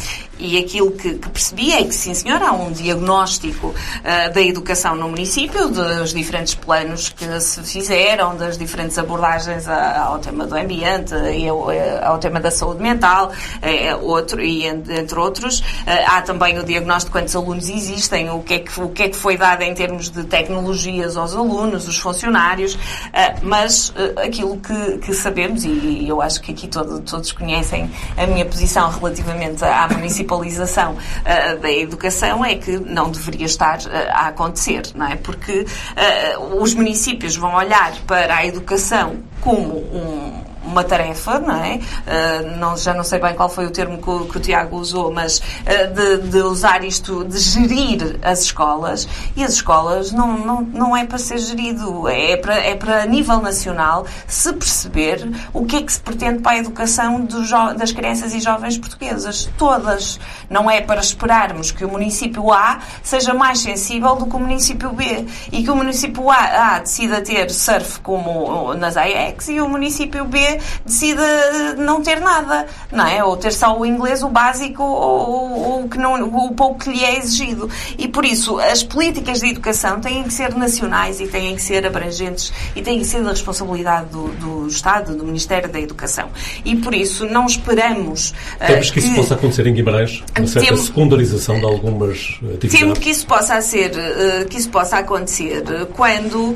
[0.58, 5.08] aquilo que, que, percebi é que, sim, senhor, há um diagnóstico uh, da educação no
[5.08, 11.48] município, dos diferentes planos que se fizeram, das diferentes abordagens ao tema do ambiente e
[11.48, 15.60] ao, eh, tema da saúde mental, é, outro, e entre outros.
[15.60, 15.64] Uh,
[16.06, 19.16] há também o diagnóstico quantos alunos existem, o que, é que, o que é que
[19.16, 22.78] foi dado em termos de tecnologias aos alunos, os funcionários, uh,
[23.42, 23.92] mas
[24.24, 28.90] aquilo que, que, sabemos, e eu acho que aqui todo, todos conhecem a minha posição
[28.90, 34.82] relativamente à municipalidade, municipalização uh, da educação é que não deveria estar uh, a acontecer,
[34.94, 35.16] não é?
[35.16, 41.76] Porque uh, os municípios vão olhar para a educação como um uma tarefa, não é?
[41.76, 44.76] Uh, não, já não sei bem qual foi o termo que o, que o Tiago
[44.76, 49.08] usou, mas uh, de, de, usar isto, de gerir as escolas.
[49.36, 53.06] E as escolas não, não, não é para ser gerido, é para, é para a
[53.06, 57.26] nível nacional se perceber o que é que se pretende para a educação
[57.76, 59.48] das crianças e jovens portuguesas.
[59.56, 60.20] Todas.
[60.48, 64.90] Não é para esperarmos que o município A seja mais sensível do que o município
[64.92, 69.68] B e que o município A, A decida ter surf como nas AEX e o
[69.68, 70.49] município B
[70.84, 73.22] decida não ter nada, não é?
[73.24, 77.04] Ou ter só o inglês, o básico, ou, o, que não, o pouco que lhe
[77.04, 77.68] é exigido.
[77.98, 81.86] E por isso, as políticas de educação têm que ser nacionais e têm que ser
[81.86, 86.28] abrangentes e têm que ser da responsabilidade do, do Estado, do Ministério da Educação.
[86.64, 88.34] E por isso, não esperamos.
[88.66, 90.22] Temos uh, que, que isso possa acontecer em Guimarães?
[90.36, 92.70] Uma certa temo, secundarização de algumas atividades?
[92.70, 96.54] Temo que isso possa, ser, uh, que isso possa acontecer quando,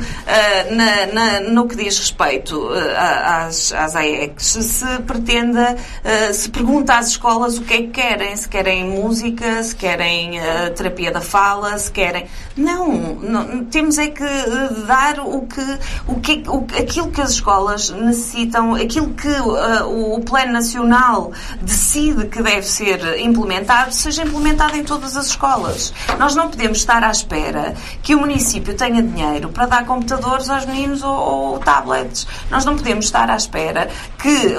[0.70, 6.94] na, na, no que diz respeito às, às às AECs, se pretenda, uh, se pergunta
[6.94, 11.20] às escolas o que é que querem, se querem música, se querem uh, terapia da
[11.20, 12.26] fala, se querem.
[12.56, 17.32] Não, não, temos é que eh, dar o que, o que, o, aquilo que as
[17.32, 24.76] escolas necessitam, aquilo que uh, o Plano Nacional decide que deve ser implementado, seja implementado
[24.76, 25.92] em todas as escolas.
[26.18, 30.64] Nós não podemos estar à espera que o município tenha dinheiro para dar computadores aos
[30.64, 32.26] meninos ou, ou tablets.
[32.50, 33.73] Nós não podemos estar à espera
[34.18, 34.54] que,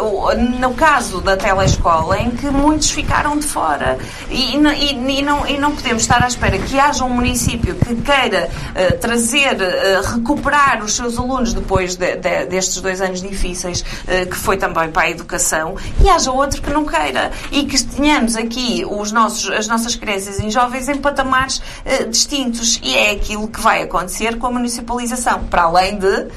[0.60, 3.97] no caso da telescola, em que muitos ficaram de fora.
[4.30, 7.95] E, e, e, não, e não podemos estar à espera que haja um município que
[7.95, 13.82] queira uh, trazer, uh, recuperar os seus alunos depois de, de, destes dois anos difíceis,
[13.82, 17.32] uh, que foi também para a educação, e haja outro que não queira.
[17.51, 21.62] E que tenhamos aqui os nossos, as nossas crianças e jovens em patamares
[22.10, 22.80] distintos.
[22.84, 26.27] E é aquilo que vai acontecer com a municipalização, para além de,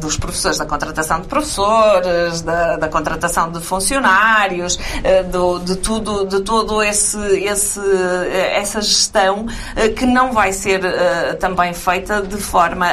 [0.00, 1.91] dos professores, da contratação de professores,
[2.44, 4.78] da, da contratação de funcionários,
[5.30, 7.80] do, de tudo, de todo esse, esse,
[8.54, 9.46] essa gestão
[9.96, 10.80] que não vai ser
[11.38, 12.86] também feita de forma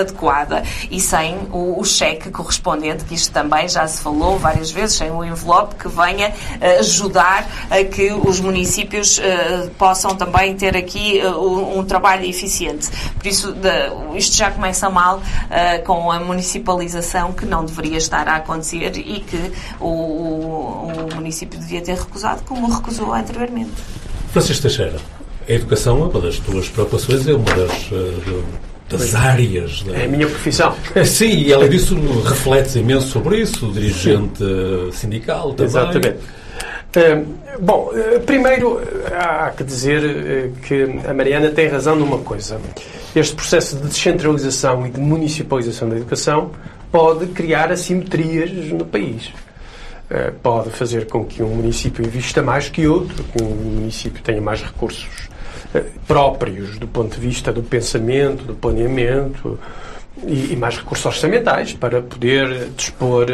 [0.00, 4.96] adequada e sem o, o cheque correspondente, que isto também já se falou várias vezes,
[4.96, 6.32] sem o envelope que venha
[6.78, 9.20] ajudar a que os municípios
[9.78, 12.88] possam também ter aqui um, um trabalho eficiente.
[13.18, 13.54] Por isso,
[14.14, 15.20] isto já começa mal
[15.84, 21.58] com a municipalização que não deveria estar a acontecer e que o, o, o município
[21.58, 23.72] devia ter recusado, como recusou anteriormente.
[24.32, 24.96] Francisco Teixeira,
[25.48, 28.42] a educação é uma das tuas preocupações, é uma das, eh,
[28.88, 29.84] das áreas.
[29.92, 30.74] É a minha profissão.
[30.94, 34.92] É, sim, e além disso, refletes imenso sobre isso, dirigente sim.
[34.92, 35.66] sindical também.
[35.66, 36.18] Exatamente.
[36.96, 38.80] Uh, bom, uh, primeiro
[39.12, 42.58] há que dizer uh, que a Mariana tem razão numa coisa.
[43.14, 46.50] Este processo de descentralização e de municipalização da educação
[46.90, 49.32] pode criar assimetrias no país.
[50.08, 54.40] Eh, pode fazer com que um município invista mais que outro, que um município tenha
[54.40, 55.28] mais recursos
[55.74, 59.58] eh, próprios do ponto de vista do pensamento, do planeamento
[60.24, 63.26] e, mais recursos orçamentais para poder dispor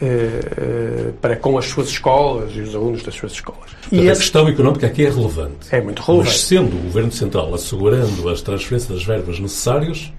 [0.00, 3.70] eh, para com as suas escolas e os alunos das suas escolas.
[3.90, 4.10] E esse...
[4.10, 5.68] a questão económica aqui é relevante.
[5.70, 6.30] É muito relevante.
[6.30, 10.10] Mas sendo o Governo Central assegurando as transferências das verbas necessárias,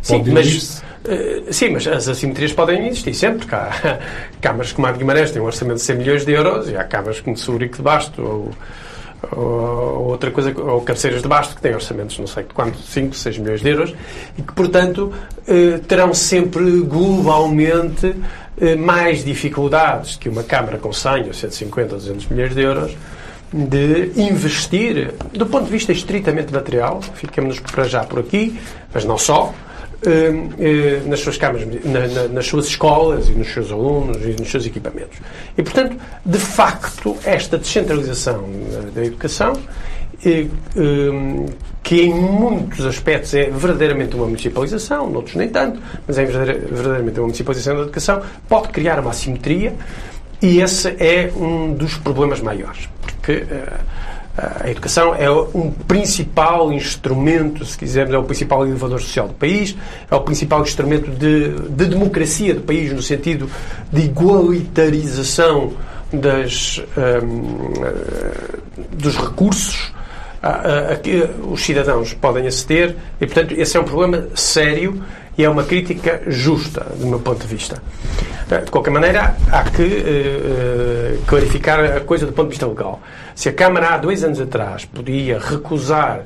[0.00, 3.98] Sim mas, uh, sim, mas as assimetrias podem existir sempre, há
[4.40, 6.84] câmaras como a de Guimarães têm um orçamento de 100 milhões de euros e há
[6.84, 8.50] câmaras como Segurico de Basto ou,
[9.32, 12.78] ou, ou, outra coisa, ou Cabeceiras de Basto que têm orçamentos não sei de quanto,
[12.78, 13.94] 5, 6 milhões de euros
[14.38, 15.12] e que, portanto,
[15.48, 22.00] uh, terão sempre globalmente uh, mais dificuldades que uma câmara com 100 ou 150 ou
[22.00, 22.96] 200 milhões de euros
[23.52, 28.58] de investir, do ponto de vista estritamente material, ficamos para já por aqui,
[28.94, 29.54] mas não só,
[31.06, 31.66] nas suas câmaras,
[32.32, 35.18] nas suas escolas e nos seus alunos e nos seus equipamentos.
[35.56, 38.44] E, portanto, de facto, esta descentralização
[38.94, 39.54] da educação,
[40.24, 40.46] eh,
[41.82, 47.26] que em muitos aspectos é verdadeiramente uma municipalização, noutros nem tanto, mas é verdadeiramente uma
[47.26, 49.74] municipalização da educação, pode criar uma assimetria
[50.40, 52.88] e esse é um dos problemas maiores.
[53.00, 53.80] Porque eh,
[54.36, 59.76] a educação é um principal instrumento, se quisermos, é o principal elevador social do país,
[60.10, 63.48] é o principal instrumento de, de democracia do país, no sentido
[63.92, 65.74] de igualitarização
[66.12, 66.82] das,
[67.22, 67.72] um,
[68.96, 69.92] dos recursos
[70.42, 75.02] a, a, que os cidadãos podem aceder e, portanto, esse é um problema sério
[75.36, 77.82] e é uma crítica justa, do meu ponto de vista.
[78.48, 83.00] De qualquer maneira, há que uh, clarificar a coisa do ponto de vista legal.
[83.34, 86.24] Se a Câmara, há dois anos atrás, podia recusar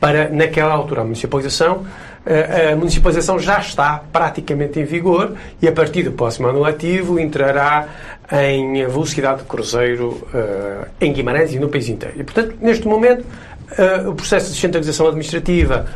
[0.00, 1.86] para, naquela altura, a municipalização,
[2.24, 7.18] eh, a municipalização já está praticamente em vigor e, a partir do próximo ano letivo,
[7.18, 7.86] entrará
[8.32, 12.14] em velocidade de cruzeiro uh, em Guimarães e no país inteiro.
[12.18, 15.86] E, portanto, neste momento, uh, o processo de descentralização administrativa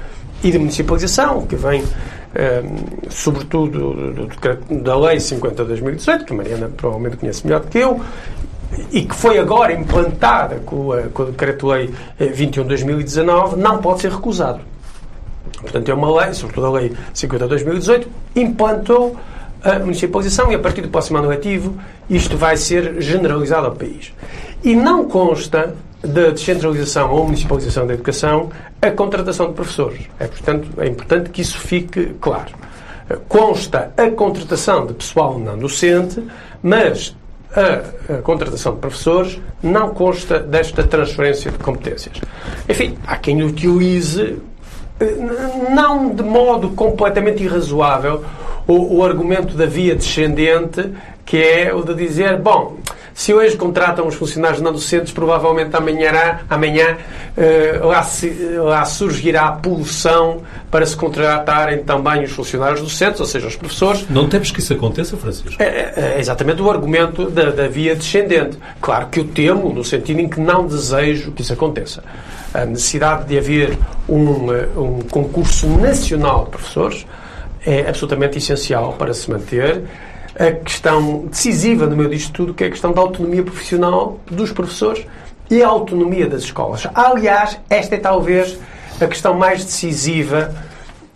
[0.43, 1.83] e de municipalização, que vem
[3.09, 7.67] sobretudo do, do, da Lei 50 de 2018, que a Mariana provavelmente conhece melhor do
[7.67, 8.01] que eu,
[8.93, 14.01] e que foi agora implantada com, a, com o Decreto-Lei 21 de 2019, não pode
[14.01, 14.61] ser recusado.
[15.61, 19.17] Portanto, é uma lei, sobretudo a Lei 50 de 2018, implantou
[19.63, 24.13] a municipalização e a partir do próximo ano letivo isto vai ser generalizado ao país.
[24.65, 28.51] E não consta da descentralização ou municipalização da educação
[28.81, 30.01] a contratação de professores.
[30.19, 32.53] É, portanto, é importante que isso fique claro.
[33.29, 36.23] Consta a contratação de pessoal não docente,
[36.63, 37.15] mas
[37.55, 42.21] a, a, contratação de professores não consta desta transferência de competências.
[42.69, 44.39] Enfim, há quem utilize,
[45.01, 45.17] eh,
[45.75, 48.25] não de modo completamente irrazoável,
[48.67, 50.93] o, o argumento da via descendente,
[51.25, 52.77] que é o de dizer, bom,
[53.21, 56.97] se hoje contratam os funcionários não docentes, provavelmente amanhã, amanhã
[57.37, 60.41] uh, lá, se, lá surgirá a pulsão
[60.71, 64.09] para se contratarem também os funcionários docentes, ou seja, os professores.
[64.09, 65.63] Não temos que isso aconteça, Francisco?
[65.63, 68.57] É, é, é exatamente o argumento da, da via descendente.
[68.81, 72.03] Claro que eu temo, no sentido em que não desejo que isso aconteça.
[72.55, 73.77] A necessidade de haver
[74.09, 77.07] um, eh, um concurso nacional de professores
[77.67, 79.83] é absolutamente essencial para se manter
[80.41, 84.51] a questão decisiva no meio disto tudo, que é a questão da autonomia profissional dos
[84.51, 85.07] professores
[85.51, 86.87] e a autonomia das escolas.
[86.95, 88.59] Aliás, esta é talvez
[88.99, 90.55] a questão mais decisiva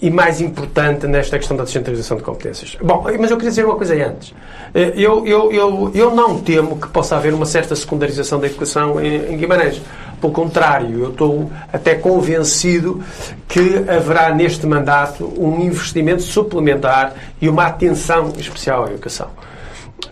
[0.02, 2.76] e mais importante nesta questão da descentralização de competências.
[2.82, 4.34] Bom, mas eu queria dizer uma coisa antes.
[4.74, 9.00] Eh, eu, eu, eu, eu não temo que possa haver uma certa secundarização da educação
[9.00, 9.80] em, Guimarães.
[10.20, 13.02] Pelo contrário, eu estou até convencido
[13.48, 19.28] que haverá neste mandato um investimento suplementar e uma atenção especial à educação.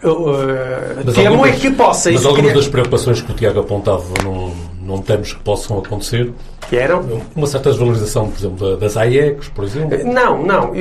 [0.03, 4.99] Uh, temo é que possa Mas algumas das preocupações que o Tiago apontava não não
[4.99, 6.33] temos que possam acontecer.
[6.69, 7.23] Que eram?
[7.35, 9.99] Uma certa desvalorização, por exemplo, das AIECs, por exemplo.
[10.05, 10.73] Não, não.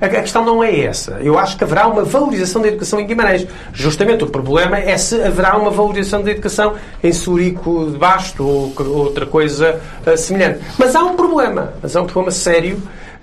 [0.00, 1.18] A questão não é essa.
[1.22, 3.46] Eu acho que haverá uma valorização da educação em Guimarães.
[3.72, 8.72] Justamente o problema é se haverá uma valorização da educação em Surico de Basto ou
[8.94, 10.60] outra coisa eh, semelhante.
[10.78, 11.72] Mas há um problema.
[11.82, 12.82] Mas há um problema sério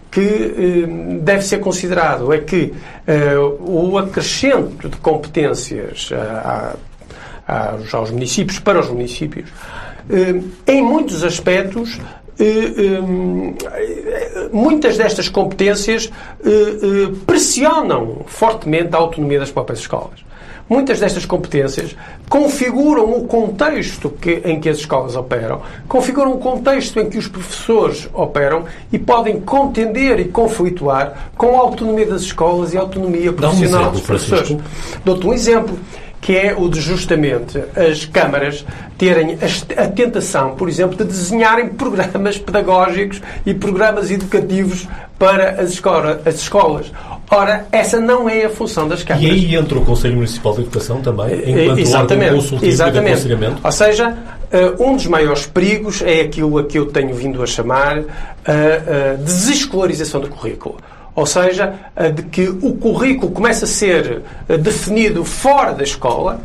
[0.10, 2.34] que eh, deve ser considerado.
[2.34, 2.74] É que
[3.06, 6.12] eh, o acrescento de competências
[7.92, 9.89] aos municípios, para os municípios, eh,
[10.66, 12.00] em muitos aspectos,
[12.40, 16.10] eh, eh, muitas destas competências
[17.26, 20.30] pressionam fortemente a autonomia das próprias escolas.
[20.70, 21.96] Muitas destas competências
[22.30, 27.28] configuram o contexto que, em que as escolas operam, configuram o contexto em que os
[27.28, 33.34] professores operam e podem contender e conflituar com a autonomia das escolas e a autonomia
[33.34, 34.58] profissional um exemplo, dos professores.
[35.04, 35.80] Dou-te um exemplo
[36.22, 38.66] que é o de justamente as câmaras
[38.98, 39.38] terem
[39.78, 46.36] a tentação, por exemplo, de desenharem programas pedagógicos e programas educativos para as, escola, as
[46.36, 46.92] escolas.
[47.32, 49.30] Ora, essa não é a função das câmaras.
[49.30, 53.14] E aí entra o Conselho Municipal de Educação também, enquanto exatamente, órgão consultivo exatamente.
[53.14, 53.62] aconselhamento?
[53.64, 54.18] Ou seja,
[54.52, 59.14] eh, um dos maiores perigos é aquilo a que eu tenho vindo a chamar a
[59.16, 60.78] desescolarização do currículo
[61.20, 61.74] ou seja,
[62.16, 66.42] de que o currículo começa a ser eh, definido fora da escola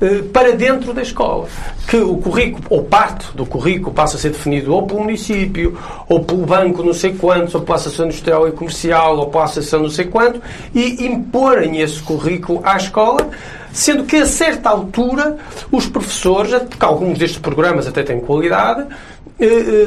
[0.00, 1.48] eh, para dentro da escola.
[1.88, 6.22] Que o currículo, ou parte do currículo, passa a ser definido ou pelo município, ou
[6.22, 9.90] pelo banco não sei quantos, ou pela Associação Industrial e Comercial, ou pela Associação não
[9.90, 10.40] sei quanto,
[10.74, 13.30] e imporem esse currículo à escola,
[13.72, 15.36] sendo que a certa altura
[15.72, 18.86] os professores, porque alguns destes programas até têm qualidade, eh,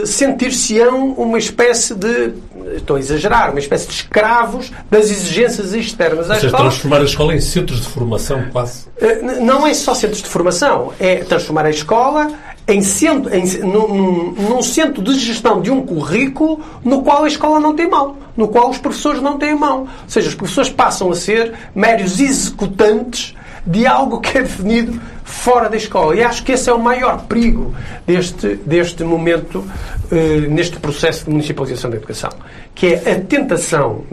[0.05, 2.33] sentir-se-ão uma espécie de
[2.75, 6.69] estou a exagerar, uma espécie de escravos das exigências externas da escola.
[6.69, 8.87] transformar a escola em centros de formação, quase.
[9.01, 12.31] Eh, não é só centros de formação, é transformar a escola
[12.67, 17.59] em centro, em, num, num, centro de gestão de um currículo no qual a escola
[17.59, 19.81] não tem mão, no qual os professores não têm mão.
[19.81, 23.33] Ou seja, os professores passam a ser meros executantes
[23.65, 26.15] de algo que é definido fora da escola.
[26.15, 27.73] E acho que esse é o maior perigo
[28.05, 29.63] deste, deste momento,
[30.11, 32.31] eh, neste processo de municipalização da educação,
[32.73, 34.03] que é a tentação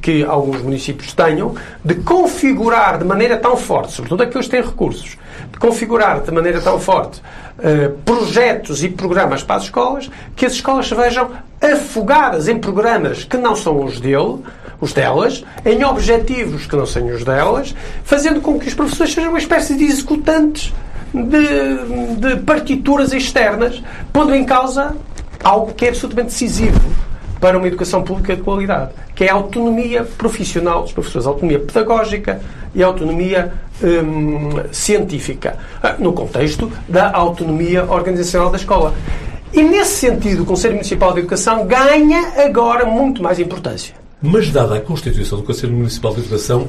[0.00, 1.54] que alguns municípios tenham
[1.84, 5.16] de configurar de maneira tão forte, sobretudo aqueles que têm recursos,
[5.52, 7.20] de configurar de maneira tão forte
[7.58, 13.24] eh, projetos e programas para as escolas, que as escolas se vejam afogadas em programas
[13.24, 14.38] que não são os dele,
[14.80, 17.74] os delas, em objetivos que não sejam os delas,
[18.04, 20.72] fazendo com que os professores sejam uma espécie de executantes
[21.12, 24.96] de, de partituras externas, pondo em causa
[25.42, 26.80] algo que é absolutamente decisivo
[27.40, 31.60] para uma educação pública de qualidade, que é a autonomia profissional dos professores, a autonomia
[31.60, 32.40] pedagógica
[32.74, 33.52] e a autonomia
[33.82, 38.94] hum, científica, ah, no contexto da autonomia organizacional da escola.
[39.52, 43.94] E nesse sentido, o Conselho Municipal de Educação ganha agora muito mais importância.
[44.26, 46.66] Mas, dada a constituição do Conselho Municipal de Educação,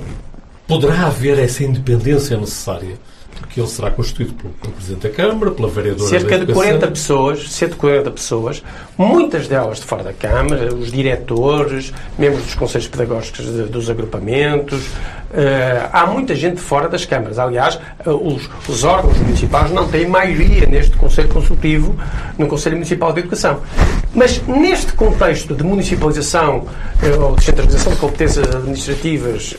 [0.67, 2.99] poderá haver essa independência necessária?
[3.39, 7.49] Porque ele será constituído pelo, pelo Presidente da Câmara, pela vereadora cerca de 40 pessoas,
[7.51, 8.63] cerca de 40 pessoas,
[8.97, 14.89] muitas delas de fora da Câmara, os diretores, membros dos conselhos pedagógicos de, dos agrupamentos,
[15.27, 17.37] Uh, há muita gente fora das câmaras.
[17.37, 21.97] Aliás, uh, os, os, órgãos municipais não têm maioria neste Conselho Consultivo,
[22.37, 23.59] no Conselho Municipal de Educação.
[24.15, 29.57] Mas neste contexto de municipalização uh, ou descentralização de competências administrativas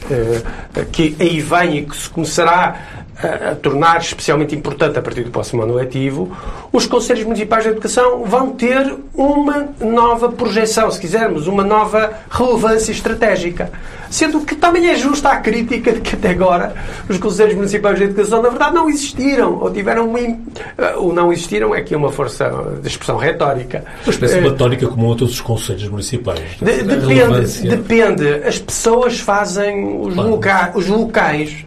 [0.91, 5.31] que aí vem e que se começará a, a, tornar especialmente importante a partir do
[5.31, 6.37] próximo ano letivo,
[6.73, 12.93] os Conselhos Municipais de Educação vão ter uma nova projeção, se quisermos, uma nova relevância
[12.93, 13.71] estratégica.
[14.11, 16.75] Sendo que também é justa a crítica de que até agora
[17.09, 20.19] os Conselhos Municipais de Educação, na verdade, não existiram, ou tiveram uma.
[20.19, 22.51] Eh, o não existiram é aqui uma força
[22.81, 23.85] de expressão retórica.
[24.05, 26.41] Uma espécie de eh, tónica comum a todos os Conselhos Municipais.
[26.63, 28.35] De, depende, depende.
[28.47, 30.79] As pessoas fazem os, claro.
[30.79, 31.67] os locais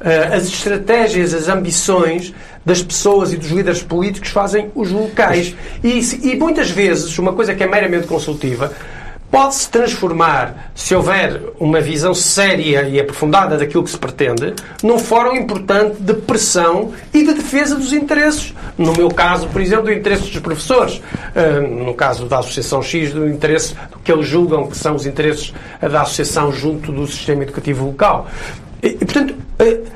[0.00, 2.32] as estratégias, as ambições
[2.64, 5.54] das pessoas e dos líderes políticos fazem os locais.
[5.82, 8.72] E, e muitas vezes, uma coisa que é meramente consultiva,
[9.30, 15.34] pode-se transformar, se houver uma visão séria e aprofundada daquilo que se pretende, num fórum
[15.34, 18.54] importante de pressão e de defesa dos interesses.
[18.78, 21.02] No meu caso, por exemplo, do interesse dos professores.
[21.34, 23.74] Uh, no caso da Associação X, do interesse
[24.04, 28.28] que eles julgam que são os interesses da Associação junto do sistema educativo local.
[28.82, 29.86] E, portanto, uh,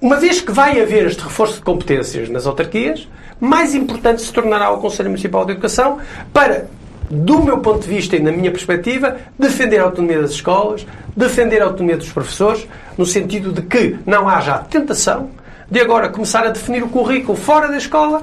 [0.00, 3.08] uma vez que vai haver este reforço de competências nas autarquias,
[3.40, 5.98] mais importante se tornará o Conselho Municipal de Educação
[6.32, 6.66] para
[7.12, 11.60] do meu ponto de vista e na minha perspectiva, defender a autonomia das escolas, defender
[11.60, 12.66] a autonomia dos professores,
[12.96, 15.28] no sentido de que não haja a tentação
[15.70, 18.22] de agora começar a definir o currículo fora da escola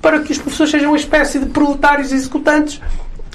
[0.00, 2.80] para que os professores sejam uma espécie de proletários executantes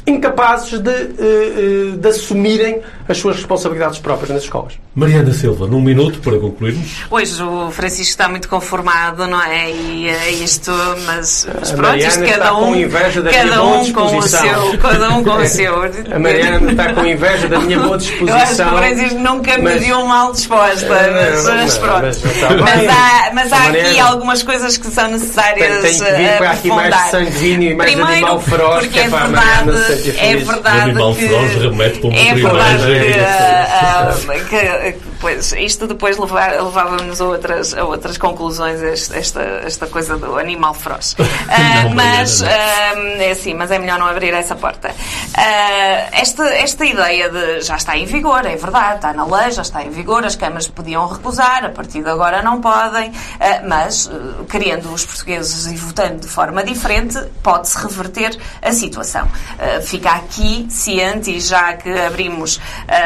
[0.07, 4.73] incapazes de, eh, eh, de, assumirem as suas responsabilidades próprias nas escolas.
[4.93, 7.05] Mariana Silva, num minuto para concluirmos.
[7.09, 9.71] Pois, o Francisco está muito conformado, não é?
[9.71, 10.71] E é isto,
[11.05, 14.77] mas, mas pronto, isto cada um, com inveja da cada minha um com o seu,
[14.79, 15.75] cada um com o seu.
[16.15, 18.27] A Mariana está com inveja da minha boa disposição.
[18.35, 22.01] Eu acho que o Francisco nunca me deu mal disposta, mas, mas pronto.
[22.01, 26.37] Mas, mas há, mas há aqui algumas coisas que são necessárias tem, tem que vir
[26.37, 29.94] para aqui mais sanguíneo e mais Primeiro, animal feroz, porque que é, é para verdade,
[29.95, 32.85] a Mariana é verdade o animal que, feroz remete para uma é verdade
[34.49, 40.17] que, uh, que, pois, isto depois levava-nos a outras, a outras conclusões, esta, esta coisa
[40.17, 41.15] do animal feroz.
[41.45, 44.93] Uh, mas, uh, é assim, mas é melhor não abrir essa porta.
[46.11, 49.83] esta, esta ideia de já está em vigor, é verdade, está na lei, já está
[49.83, 53.11] em vigor, as câmaras podiam recusar, a partir de agora não podem,
[53.67, 54.09] mas
[54.49, 59.27] querendo os portugueses e votando de forma diferente, pode-se reverter a situação.
[59.83, 62.59] fica aqui ciente e já que abrimos,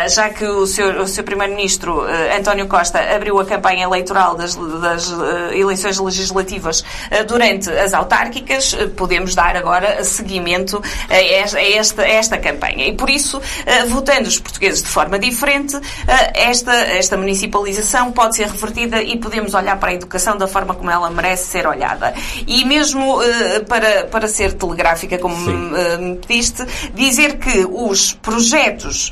[0.08, 5.54] já que o seu Primeiro-Ministro uh, António Costa abriu a campanha eleitoral das, das uh,
[5.54, 12.08] eleições legislativas uh, durante as autárquicas, podemos dar agora seguimento a esta, a esta, a
[12.08, 12.88] esta campanha.
[12.88, 13.42] E por isso,
[13.88, 15.80] votando os portugueses de forma diferente,
[16.34, 20.90] esta, esta municipalização pode ser revertida e podemos olhar para a educação da forma como
[20.90, 22.14] ela merece ser olhada.
[22.48, 23.20] E mesmo
[23.68, 29.12] para, para ser telegráfica, como me pediste, dizer que os projetos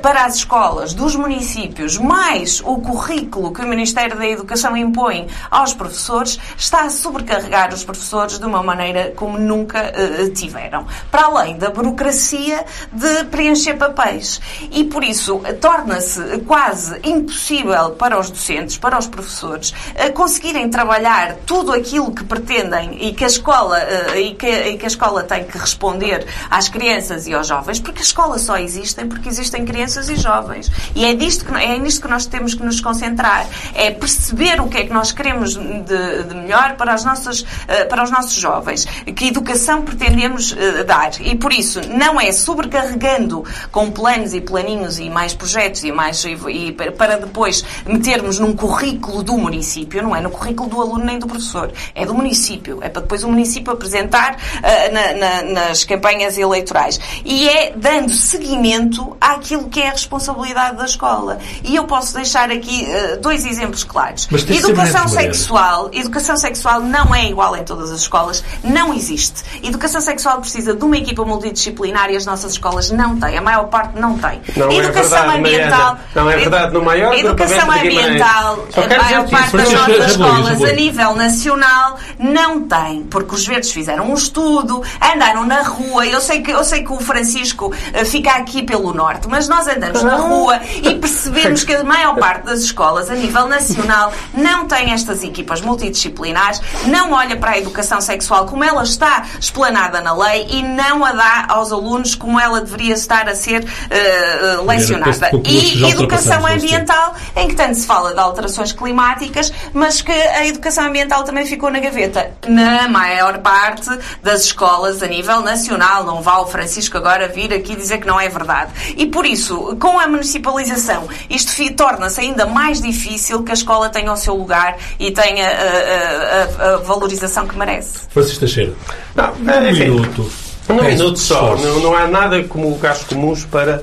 [0.00, 2.21] para as escolas dos municípios, mais
[2.64, 8.38] o currículo que o Ministério da Educação impõe aos professores, está a sobrecarregar os professores
[8.38, 10.86] de uma maneira como nunca uh, tiveram.
[11.10, 14.40] Para além da burocracia de preencher papéis.
[14.70, 21.36] E por isso torna-se quase impossível para os docentes, para os professores, uh, conseguirem trabalhar
[21.44, 25.22] tudo aquilo que pretendem e que a escola uh, e, que, e que a escola
[25.22, 29.64] tem que responder às crianças e aos jovens, porque a escola só existe porque existem
[29.64, 30.70] crianças e jovens.
[30.94, 33.46] E é, disto que, é nisto que nós temos que nos concentrar.
[33.74, 37.84] É perceber o que é que nós queremos de, de melhor para, as nossas, eh,
[37.86, 38.84] para os nossos jovens.
[39.16, 41.12] Que educação pretendemos eh, dar.
[41.20, 46.22] E por isso, não é sobrecarregando com planos e planinhos e mais projetos e mais
[46.24, 51.18] e, para depois metermos num currículo do município, não é no currículo do aluno nem
[51.18, 52.78] do professor, é do município.
[52.82, 57.00] É para depois o município apresentar uh, na, na, nas campanhas eleitorais.
[57.24, 61.38] E é dando seguimento àquilo que é a responsabilidade da escola.
[61.64, 64.28] E eu posso deixar aqui uh, dois exemplos claros.
[64.32, 69.42] Educação sexual, educação sexual não é igual em todas as escolas, não existe.
[69.62, 73.64] Educação sexual precisa de uma equipa multidisciplinar e as nossas escolas não têm, a maior
[73.64, 74.40] parte não tem.
[74.56, 79.28] Não é educação é verdade, ambiental, não é verdade no maior educação ambiental, a maior
[79.28, 84.82] parte das nossas escolas a nível nacional não tem, porque os verdes fizeram um estudo,
[85.00, 88.92] andaram na rua, eu sei que eu sei que o Francisco uh, fica aqui pelo
[88.92, 93.14] norte, mas nós andamos na rua e percebemos que a maior parte das escolas a
[93.14, 98.82] nível nacional não tem estas equipas multidisciplinares, não olha para a educação sexual como ela
[98.82, 103.34] está explanada na lei e não a dá aos alunos como ela deveria estar a
[103.34, 105.30] ser uh, lecionada.
[105.44, 110.86] E educação ambiental, em que tanto se fala de alterações climáticas, mas que a educação
[110.86, 112.32] ambiental também ficou na gaveta.
[112.48, 113.90] Na maior parte
[114.22, 116.04] das escolas a nível nacional.
[116.04, 118.72] Não vá o Francisco agora vir aqui dizer que não é verdade.
[118.96, 121.52] E por isso, com a municipalização, isto
[121.82, 126.74] torna-se ainda mais difícil que a escola tenha o seu lugar e tenha a, a,
[126.74, 128.06] a valorização que merece.
[128.08, 128.72] Francisco Teixeira,
[129.16, 130.30] não, um enfim, minuto.
[130.68, 131.56] Um minuto só.
[131.56, 133.82] Não, não, há nada como gastos comuns para,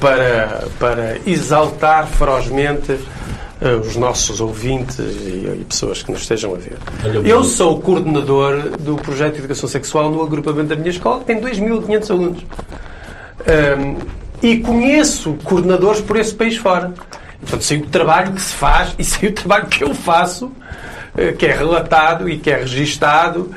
[0.00, 2.98] para, para exaltar ferozmente
[3.86, 6.78] os nossos ouvintes e, e, pessoas que nos estejam a ver.
[7.26, 11.26] Eu sou o coordenador do projeto de educação sexual no agrupamento da minha escola, que
[11.26, 12.46] tem 2.500 alunos.
[13.78, 16.92] Um, e conheço coordenadores por esse país fora.
[17.40, 20.52] Portanto, sei o trabalho que se faz e sei o trabalho que eu faço,
[21.16, 23.50] eh, que é relatado e que é registado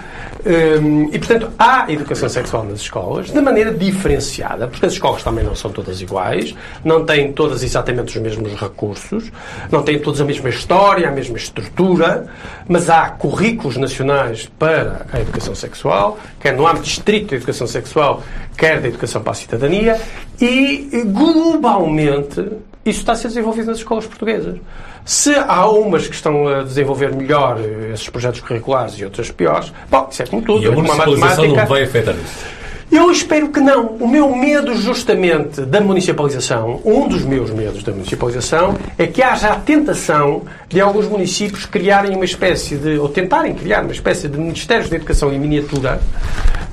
[0.44, 5.44] Hum, e, portanto, há educação sexual nas escolas, de maneira diferenciada, porque as escolas também
[5.44, 9.32] não são todas iguais, não têm todas exatamente os mesmos recursos,
[9.72, 12.26] não têm todas a mesma história, a mesma estrutura,
[12.68, 18.24] mas há currículos nacionais para a educação sexual, quer no âmbito estrito da educação sexual,
[18.58, 20.00] quer da educação para a cidadania,
[20.40, 22.42] e globalmente
[22.84, 24.58] isso está a ser desenvolvido nas escolas portuguesas.
[25.06, 27.60] Se há umas que estão a desenvolver melhor
[27.94, 30.64] esses projetos curriculares e outras piores, bom, isso é como tudo.
[30.64, 31.62] E a municipalização matemática.
[31.62, 32.62] não vai afetar isso.
[32.92, 33.86] Eu espero que não.
[34.02, 39.54] O meu medo, justamente, da municipalização, um dos meus medos da municipalização, é que haja
[39.54, 44.38] a tentação de alguns municípios criarem uma espécie de, ou tentarem criar uma espécie de
[44.38, 46.02] Ministérios de Educação em miniatura,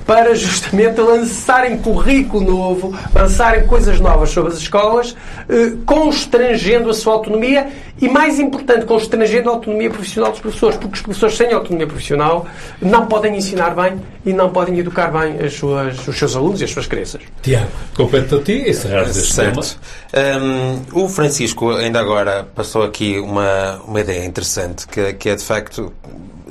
[0.05, 5.15] para justamente lançarem currículo novo, lançarem coisas novas sobre as escolas,
[5.47, 7.69] eh, constrangendo a sua autonomia
[8.01, 12.47] e, mais importante, constrangendo a autonomia profissional dos professores, porque os professores sem autonomia profissional
[12.81, 16.63] não podem ensinar bem e não podem educar bem as suas, os seus alunos e
[16.63, 17.21] as suas crianças.
[17.41, 19.61] Tiago, compete a ti encerrar este tema.
[19.61, 19.79] Certo.
[20.13, 25.43] Um, o Francisco ainda agora passou aqui uma, uma ideia interessante, que, que é de
[25.43, 25.93] facto,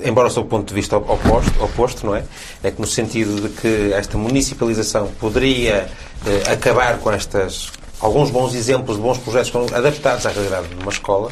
[0.04, 2.24] embora sob o ponto de vista oposto, oposto, não é?
[2.62, 5.88] É que no sentido de que esta municipalização poderia
[6.26, 7.70] eh, acabar com estas
[8.00, 11.30] alguns bons exemplos de bons projetos que estão adaptados à realidade de uma escola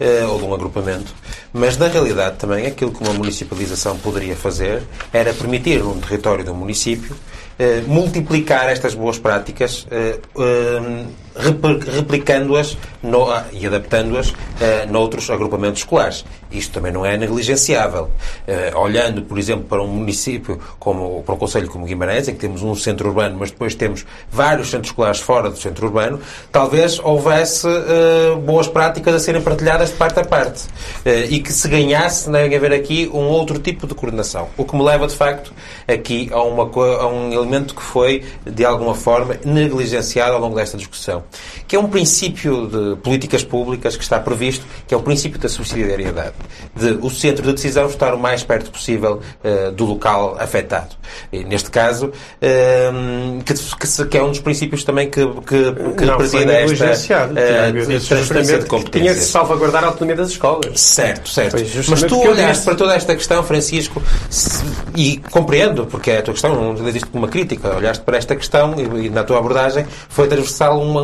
[0.00, 1.12] eh, ou de um agrupamento,
[1.52, 4.82] mas na realidade também aquilo que uma municipalização poderia fazer
[5.12, 7.14] era permitir num território do município
[7.58, 10.24] eh, multiplicar estas boas práticas rep-
[11.38, 12.76] replicando-as
[13.30, 16.24] ah, e adaptando-as eh, noutros agrupamentos escolares.
[16.50, 18.10] Isto também não é negligenciável.
[18.46, 22.40] Eh, olhando, por exemplo, para um município como para um concelho como Guimarães, em que
[22.40, 26.20] temos um centro urbano, mas depois temos vários centros escolares fora do centro urbano,
[26.50, 30.68] talvez houvesse eh, boas práticas a serem partilhadas de parte a parte
[31.04, 34.48] Eh, e que se ganhasse em haver aqui um outro tipo de coordenação.
[34.56, 35.52] O que me leva, de facto,
[35.86, 40.76] aqui a, uma, a um elemento que foi, de alguma forma, negligenciado ao longo desta
[40.76, 41.22] discussão,
[41.66, 45.48] que é um princípio de políticas públicas que está previsto, que é o princípio da
[45.48, 46.32] subsidiariedade,
[46.74, 50.96] de o centro de decisão estar o mais perto possível eh, do local afetado.
[51.32, 52.10] E, neste caso,
[52.40, 52.90] eh,
[53.44, 56.96] que, que, que é um dos princípios também que, que, que não, preside esta
[57.72, 59.24] disse transferência de que tinha que competências.
[59.26, 60.80] salvaguardar a autonomia das escolas.
[60.80, 61.56] Certo, certo.
[61.88, 64.64] Mas tu olhaste para toda esta questão, Francisco, se-
[64.96, 68.74] e compreendo, porque é a tua questão, não existe uma crítica, olhaste para esta questão
[68.78, 71.02] e, e na tua abordagem foi transversal uma,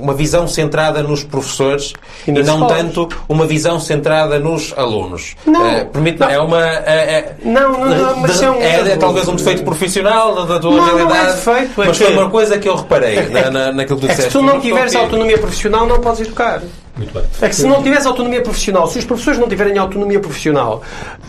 [0.00, 1.92] uma visão centrada nos professores
[2.26, 2.76] E e, não escolas.
[2.78, 5.34] tanto uma visão centrada nos alunos.
[5.46, 5.66] Não.
[5.66, 6.28] Eh, permite Não.
[6.30, 6.64] é uma.
[6.66, 8.98] é- é- Não, não, não, mas de- é um é, erro.
[8.98, 11.32] talvez um defeito profissional da, da tua Não, não é realidade.
[11.36, 14.10] defeito, é mas que- foi uma coisa que eu reparei na, na, naquilo que tu
[14.10, 14.32] É que disseste.
[14.32, 16.62] se tu não tiveres autonomia profissional, não podes educar.
[17.00, 17.22] Muito bem.
[17.40, 20.82] É que se não tiveres autonomia profissional, se os professores não tiverem autonomia profissional,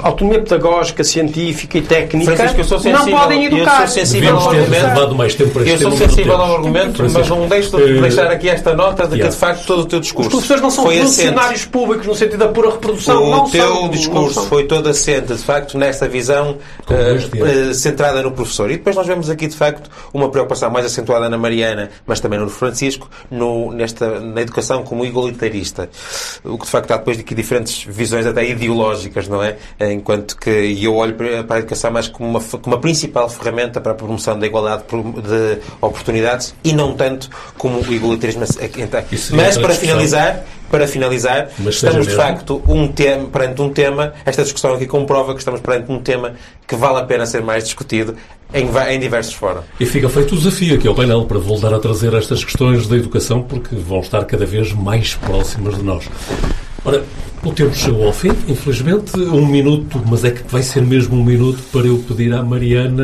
[0.04, 3.78] autonomia pedagógica, científica e técnica, eu sensível, não podem eu educar.
[3.78, 5.16] sou sensível ao argumento.
[5.16, 7.98] mais tempo para Eu sou mas não sensível ao argumento, mas Francisco, não deixo de
[7.98, 10.62] eh, deixar aqui esta nota de que, de facto, todo o teu discurso Os professores
[10.62, 11.30] não são foi assente.
[11.30, 13.24] funcionários públicos no sentido da pura reprodução.
[13.24, 14.46] O não teu são, não discurso são.
[14.48, 16.58] foi todo assente, de facto, nesta visão
[16.90, 18.70] eh, centrada no professor.
[18.70, 22.40] E depois nós vemos aqui, de facto, uma preocupação mais acentuada na Mariana, mas também
[22.40, 25.06] no Francisco, no, nesta, na educação como
[26.44, 29.58] O que, de facto, há depois aqui diferentes visões até ideológicas, não é?
[29.80, 30.50] Enquanto que
[30.82, 34.38] eu olho para a educação mais como uma, como uma principal ferramenta para a promoção
[34.38, 38.44] da igualdade de oportunidades e não tanto como o igualitarismo.
[38.78, 43.62] Então, Isso seria Mas, para finalizar, para finalizar, Mas estamos de facto um tema, perante
[43.62, 46.34] um tema, esta discussão aqui comprova que estamos perante um tema
[46.66, 48.16] que vale a pena ser mais discutido
[48.54, 49.66] em, em diversos fóruns.
[49.80, 52.96] E fica feito o desafio aqui ao painel para voltar a trazer estas questões da
[52.96, 56.08] educação porque vão estar cada vez mais próximas de nós.
[56.84, 57.04] Ora,
[57.44, 61.24] o tempo chegou ao fim, infelizmente, um minuto, mas é que vai ser mesmo um
[61.24, 63.04] minuto para eu pedir à Mariana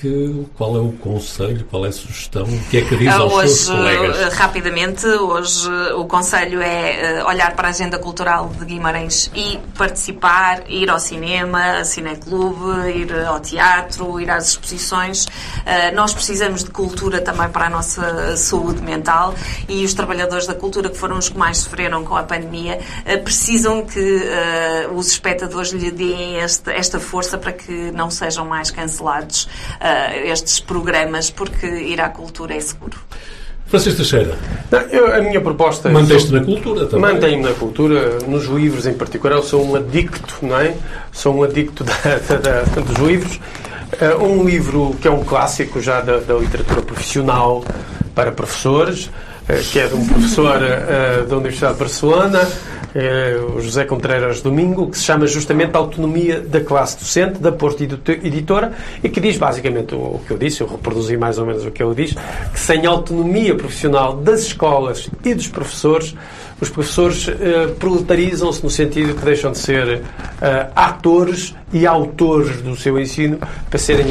[0.00, 3.16] que, qual é o conselho, qual é a sugestão, o que é que diz Ah,
[3.18, 4.18] aos Hoje, seus colegas.
[4.20, 9.30] eh, rapidamente, hoje eh, o conselho é eh, olhar para a agenda cultural de Guimarães
[9.34, 15.26] e participar, ir ao cinema, a cineclube, ir ao teatro, ir às exposições.
[15.66, 19.34] Eh, Nós precisamos de cultura também para a nossa saúde mental
[19.68, 23.07] e os trabalhadores da cultura, que foram os que mais sofreram com a pandemia, eh,
[23.16, 28.70] precisam que eh, os espectadores lhe deem este- esta força para que não sejam mais
[28.70, 29.48] cancelados
[29.80, 32.98] eh, estes programas, porque ir à cultura é seguro.
[33.66, 34.34] Francisco Teixeira,
[34.70, 35.90] Não, eu- a minha proposta...
[35.90, 37.12] manteste na cultura também.
[37.12, 39.36] Mantenho-me na cultura, nos livros em particular.
[39.36, 40.74] Eu sou um adicto, não é?
[41.12, 41.94] Sou um adicto da-
[42.28, 43.38] da- da- dos livros.
[44.00, 47.62] Eh, um livro que é um clássico já da, da literatura profissional
[48.14, 49.10] para professores,
[49.46, 52.87] eh, que é de um professor eh, da Universidade de Barcelona, eh,
[53.54, 58.72] o José Contreras Domingo, que se chama justamente Autonomia da Classe Docente, da Porto Editora,
[59.02, 61.82] e que diz basicamente o que eu disse, eu reproduzi mais ou menos o que
[61.82, 62.14] ele diz,
[62.52, 66.14] que sem autonomia profissional das escolas e dos professores,
[66.60, 70.02] os professores uh, proletarizam-se no sentido que deixam de ser uh,
[70.74, 74.06] atores e autores do seu ensino para serem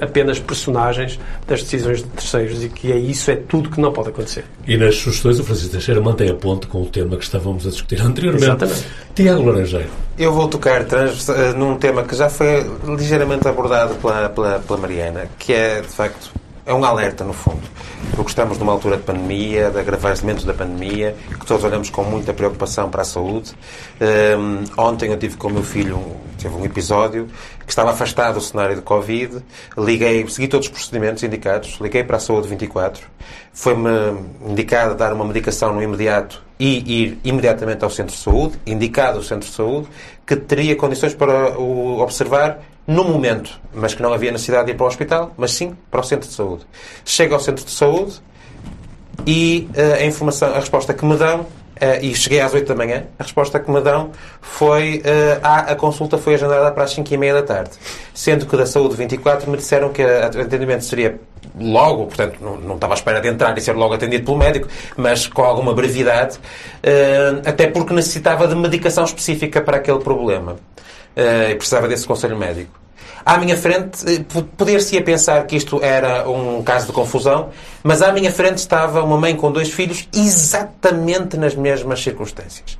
[0.00, 4.10] apenas personagens das decisões de terceiros e que é isso, é tudo que não pode
[4.10, 4.44] acontecer.
[4.66, 7.70] E nas sugestões o Francisco Teixeira mantém a ponte com o tema que estávamos a
[7.70, 8.44] discutir anteriormente.
[8.44, 8.86] Exatamente.
[9.14, 9.90] Tiago Laranjeiro.
[10.18, 12.64] Eu vou tocar trans, eh, num tema que já foi
[12.96, 16.32] ligeiramente abordado pela, pela, pela Mariana, que é, de facto,
[16.66, 17.62] é um alerta, no fundo.
[18.14, 22.32] Porque estamos numa altura de pandemia, de agravamento da pandemia, que todos olhamos com muita
[22.32, 23.52] preocupação para a saúde.
[24.00, 26.00] Um, ontem eu tive com o meu filho,
[26.40, 27.28] teve um episódio,
[27.64, 29.42] que estava afastado do cenário de Covid.
[29.76, 33.06] Liguei, segui todos os procedimentos indicados, liguei para a Saúde 24.
[33.52, 33.90] Foi-me
[34.46, 39.22] indicado dar uma medicação no imediato e ir imediatamente ao centro de saúde, indicado o
[39.22, 39.88] centro de saúde,
[40.26, 44.74] que teria condições para o observar no momento, mas que não havia necessidade de ir
[44.74, 46.66] para o hospital, mas sim para o centro de saúde.
[47.04, 48.20] Chego ao centro de saúde
[49.26, 51.46] e uh, a informação, a resposta que me dão,
[51.76, 54.10] uh, e cheguei às 8 da manhã, a resposta que me dão
[54.40, 57.70] foi uh, a, a consulta foi agendada para as 5 e meia da tarde.
[58.12, 61.18] Sendo que da Saúde 24 me disseram que o atendimento seria
[61.58, 64.68] logo, portanto, não, não estava à espera de entrar e ser logo atendido pelo médico,
[64.96, 66.38] mas com alguma brevidade,
[67.44, 70.56] até porque necessitava de medicação específica para aquele problema.
[71.16, 72.83] Uh, e precisava desse conselho médico.
[73.24, 74.24] À minha frente, eh,
[74.56, 77.48] poder-se-ia pensar que isto era um caso de confusão,
[77.82, 82.76] mas à minha frente estava uma mãe com dois filhos exatamente nas mesmas circunstâncias.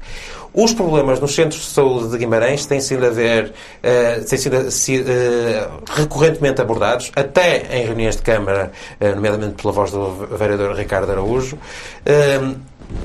[0.53, 5.11] Os problemas nos centros de saúde de Guimarães têm sido a ver, uh, têm sido
[5.11, 8.71] uh, recorrentemente abordados, até em reuniões de Câmara,
[9.01, 11.59] uh, nomeadamente pela voz do vereador Ricardo Araújo.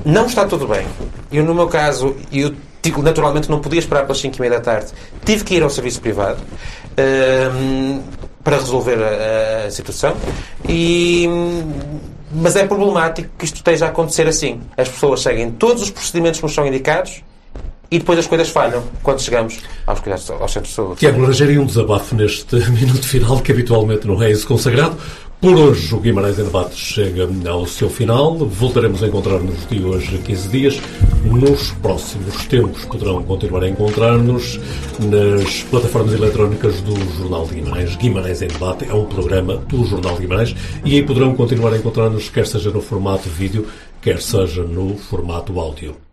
[0.04, 0.86] não está tudo bem.
[1.32, 2.54] Eu, no meu caso, eu
[3.02, 4.92] naturalmente não podia esperar pelas 5 e meia da tarde.
[5.24, 6.38] Tive que ir ao serviço privado
[8.42, 10.16] para resolver a, a, situação.
[10.68, 11.28] E,
[12.32, 14.60] mas é problemático que isto esteja a acontecer assim.
[14.76, 17.22] As pessoas seguem todos os procedimentos que nos são indicados
[17.90, 21.00] e depois as coisas falham quando chegamos aos, cuidados, aos centros de saúde.
[21.00, 24.96] Tiago e um desabafo neste minuto final, que habitualmente não é esse consagrado.
[25.40, 28.36] Por hoje, o Guimarães em Debate chega ao seu final.
[28.36, 30.80] Voltaremos a encontrar-nos de hoje a 15 dias.
[31.24, 34.60] Nos próximos tempos poderão continuar a encontrar-nos
[34.98, 37.96] nas plataformas eletrónicas do Jornal de Guimarães.
[37.96, 41.78] Guimarães em Debate é um programa do Jornal de Guimarães e aí poderão continuar a
[41.78, 43.66] encontrar-nos, quer seja no formato vídeo,
[44.02, 46.09] quer seja no formato áudio.